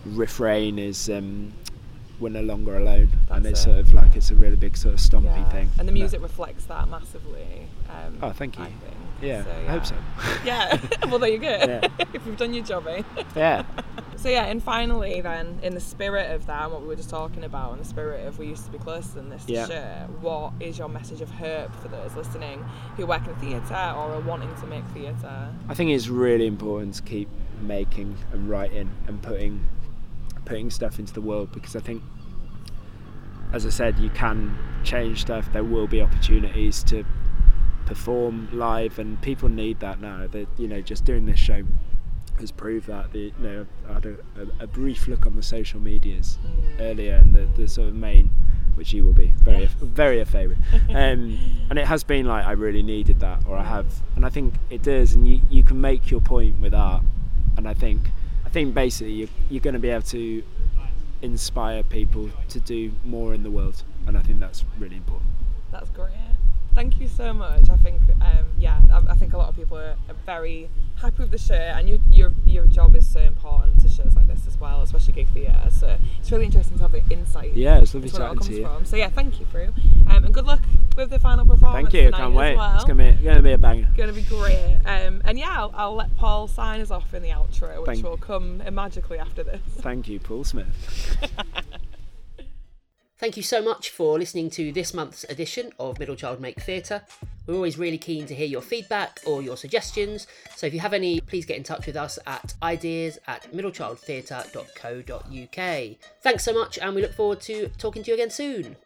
refrain 0.07 0.79
is 0.79 1.09
um, 1.11 1.53
we're 2.21 2.29
no 2.31 2.43
longer 2.43 2.77
alone, 2.77 3.11
and 3.31 3.47
it's 3.47 3.61
it. 3.61 3.65
sort 3.65 3.79
of 3.79 3.95
like 3.95 4.17
it's 4.17 4.31
a 4.31 4.35
really 4.35 4.57
big 4.57 4.77
sort 4.77 4.95
of 4.95 5.01
stompy 5.01 5.25
Yeah. 5.37 5.49
thing. 5.51 5.71
And 5.79 5.89
the 5.89 5.93
music 5.93 6.21
reflects 6.23 6.65
that 6.65 6.89
massively. 6.89 7.67
Um, 7.89 8.19
Oh, 8.23 8.31
thank 8.33 8.59
you. 8.59 8.65
I 8.65 8.67
think. 8.67 8.97
yeah, 9.23 9.45
So, 9.45 9.51
I 9.51 9.71
hope 9.71 9.87
so. 9.87 9.95
Yeah. 10.45 10.79
well, 11.09 11.19
there 11.19 11.31
you 11.31 11.39
go. 11.39 11.49
Yeah. 11.49 11.81
if 12.15 12.27
you've 12.27 12.37
done 12.37 12.55
your 12.55 12.65
job, 12.65 12.87
eh? 12.89 13.03
yeah, 13.37 13.65
So 14.29 14.33
yeah, 14.33 14.45
and 14.45 14.63
finally, 14.63 15.23
then, 15.23 15.59
in 15.63 15.73
the 15.73 15.81
spirit 15.81 16.31
of 16.33 16.45
that, 16.49 16.65
and 16.65 16.73
what 16.75 16.83
we 16.83 16.89
were 16.89 16.97
just 16.97 17.09
talking 17.09 17.45
about, 17.45 17.73
in 17.73 17.79
the 17.79 17.85
spirit 17.87 18.27
of 18.27 18.39
we 18.39 18.47
used 18.47 18.67
to 18.67 18.71
be 18.71 18.77
closer 18.77 19.15
than 19.15 19.31
this 19.31 19.49
Yeah. 19.49 19.67
share, 19.67 20.07
what 20.21 20.53
is 20.61 20.77
your 20.77 20.91
message 20.91 21.23
of 21.23 21.31
hope 21.31 21.75
for 21.77 21.89
those 21.89 22.15
listening 22.15 22.63
who 22.99 23.07
work 23.07 23.27
in 23.27 23.35
theatre 23.37 23.73
or 23.73 24.13
are 24.13 24.21
wanting 24.21 24.55
to 24.57 24.67
make 24.67 24.85
theatre? 24.89 25.49
I 25.67 25.73
think 25.73 25.93
it's 25.93 26.09
really 26.09 26.47
important 26.47 26.97
to 26.97 27.03
keep 27.05 27.27
making 27.63 28.19
and 28.31 28.51
writing 28.51 28.91
and 29.07 29.23
putting 29.23 29.67
putting 30.45 30.69
stuff 30.69 30.99
into 30.99 31.15
the 31.15 31.23
world 31.23 31.51
because 31.51 31.75
I 31.75 31.81
think, 31.81 32.03
as 33.55 33.65
I 33.65 33.71
said, 33.71 33.99
you 33.99 34.11
can 34.11 34.59
change 34.85 35.23
stuff. 35.23 35.51
There 35.55 35.65
will 35.65 35.87
be 35.87 36.03
opportunities 36.03 36.85
to 36.85 37.03
perform 37.87 38.51
live, 38.53 38.99
and 38.99 39.19
people 39.23 39.49
need 39.49 39.81
that 39.81 40.03
now. 40.03 40.27
That 40.27 40.49
you 40.59 40.69
know, 40.69 40.83
just 40.83 41.07
doing 41.07 41.25
this 41.25 41.39
show 41.39 41.63
has 42.41 42.51
proved 42.51 42.87
that. 42.87 43.13
The, 43.13 43.19
you 43.19 43.33
know, 43.39 43.67
I 43.89 43.95
had 43.95 44.07
a, 44.07 44.17
a, 44.37 44.65
a 44.65 44.67
brief 44.67 45.09
look 45.09 45.27
on 45.27 45.37
the 45.37 45.43
social 45.43 45.81
medias 45.81 46.39
earlier, 46.79 47.17
and 47.17 47.35
the, 47.35 47.47
the 47.61 47.69
sort 47.69 47.89
of 47.89 47.95
main, 47.95 48.31
which 48.75 48.93
you 48.93 49.05
will 49.05 49.13
be 49.13 49.33
very 49.39 49.67
very 49.81 50.21
a 50.21 50.27
favourite, 50.27 50.61
um, 50.91 51.39
and 51.71 51.79
it 51.79 51.87
has 51.87 52.05
been 52.05 52.27
like 52.27 52.47
I 52.47 52.53
really 52.53 52.83
needed 52.83 53.21
that, 53.21 53.43
or 53.47 53.57
I 53.57 53.65
have, 53.65 53.87
and 54.17 54.25
I 54.25 54.29
think 54.29 54.55
it 54.71 54.83
does, 54.83 55.15
and 55.15 55.27
you 55.27 55.41
you 55.51 55.63
can 55.63 55.81
make 55.81 56.11
your 56.11 56.21
point 56.21 56.61
with 56.61 56.75
art, 56.75 57.03
and 57.57 57.69
I 57.69 57.75
think 57.75 58.11
I 58.45 58.49
think 58.49 58.75
basically 58.75 59.13
you, 59.13 59.29
you're 59.51 59.61
going 59.61 59.75
to 59.75 59.81
be 59.81 59.91
able 59.91 60.03
to 60.03 60.43
inspire 61.21 61.83
people 61.83 62.31
to 62.49 62.61
do 62.61 62.93
more 63.05 63.35
in 63.35 63.43
the 63.43 63.51
world, 63.51 63.83
and 64.07 64.17
I 64.17 64.21
think 64.21 64.41
that's 64.41 64.65
really 64.79 64.97
important. 64.97 65.31
That's 65.71 65.91
great. 65.91 66.13
Thank 66.79 67.01
you 67.01 67.09
so 67.09 67.33
much. 67.33 67.69
I 67.69 67.77
think, 67.79 68.01
um, 68.21 68.47
yeah, 68.57 68.81
I, 68.93 69.03
I 69.11 69.17
think 69.17 69.33
a 69.33 69.37
lot 69.37 69.49
of 69.49 69.57
people 69.57 69.77
are, 69.77 69.97
are 70.09 70.15
very 70.25 70.71
happy 70.95 71.17
with 71.19 71.33
the 71.33 71.39
show, 71.39 71.55
and 71.55 71.89
you, 71.89 72.01
your 72.09 72.33
your 72.47 72.67
job 72.67 72.95
is 72.95 73.05
so 73.05 73.19
important 73.19 73.81
to 73.81 73.89
shows 73.89 74.15
like 74.15 74.29
this 74.29 74.47
as 74.47 74.61
well, 74.61 74.83
especially 74.83 75.15
gig 75.15 75.27
theatre. 75.35 75.71
So 75.73 75.97
it's 76.21 76.31
really 76.31 76.45
interesting 76.45 76.77
to 76.77 76.85
have 76.85 76.93
the 76.93 77.03
insight. 77.11 77.57
Yeah, 77.57 77.79
it's 77.79 77.95
lovely 77.95 78.11
where 78.11 78.23
it 78.23 78.25
chatting 78.27 78.43
to 78.43 78.55
you. 78.55 78.63
from. 78.65 78.85
So 78.85 78.95
yeah, 78.95 79.09
thank 79.09 79.41
you, 79.41 79.47
Fru, 79.47 79.73
um, 80.09 80.25
and 80.25 80.33
good 80.33 80.47
luck 80.47 80.61
with 80.97 81.11
the 81.11 81.19
final 81.19 81.45
performance 81.45 81.91
Thank 81.91 81.95
you. 81.95 82.13
Can't 82.13 82.31
as 82.31 82.37
wait. 82.37 82.57
well. 82.57 82.77
It's 82.77 82.85
gonna 82.85 83.13
be 83.13 83.25
gonna 83.25 83.43
be 83.43 83.53
a 83.55 83.59
banger. 83.59 83.91
Going 83.97 84.15
to 84.15 84.15
be 84.15 84.23
great. 84.23 84.79
Um, 84.87 85.21
and 85.25 85.37
yeah, 85.37 85.51
I'll, 85.51 85.73
I'll 85.75 85.97
let 85.97 86.17
Paul 86.17 86.47
sign 86.47 86.81
us 86.81 86.93
off 86.93 87.13
in 87.13 87.25
the 87.25 87.31
outro, 87.31 87.79
which 87.79 87.87
Thank- 87.87 88.05
will 88.05 88.19
come 88.19 88.63
magically 88.73 89.19
after 89.19 89.43
this. 89.43 89.61
Thank 89.81 90.07
you, 90.07 90.21
Paul 90.21 90.45
Smith. 90.45 91.17
Thank 93.19 93.37
you 93.37 93.43
so 93.43 93.61
much 93.61 93.91
for 93.91 94.17
listening 94.17 94.49
to 94.51 94.71
this 94.71 94.95
month's 94.95 95.25
edition 95.25 95.73
of 95.81 95.99
Middle 95.99 96.15
Child 96.15 96.41
Make 96.41 96.61
Theatre. 96.61 97.03
We're 97.49 97.57
always 97.57 97.77
really 97.77 97.99
keen 97.99 98.27
to 98.27 98.35
hear 98.35 98.47
your 98.47 98.63
feedback 98.63 99.19
or 99.27 99.43
your 99.43 99.57
suggestions, 99.57 100.29
so 100.55 100.69
if 100.69 100.75
you 100.75 100.79
have 100.79 100.93
any, 100.93 101.19
please 101.19 101.45
get 101.45 101.57
in 101.57 101.65
touch 101.65 101.87
with 101.87 101.97
us 101.97 102.21
at 102.29 102.55
ideas 102.63 103.19
at 103.27 103.53
middlechildtheatre.co.uk. 103.53 105.97
Thanks 106.23 106.45
so 106.45 106.55
much, 106.55 106.79
and 106.79 106.95
we 106.95 107.03
look 107.03 107.13
forward 107.13 107.41
to 107.41 107.67
talking 107.77 108.05
to 108.05 108.13
you 108.13 108.15
again 108.15 108.31
soon. 108.31 108.77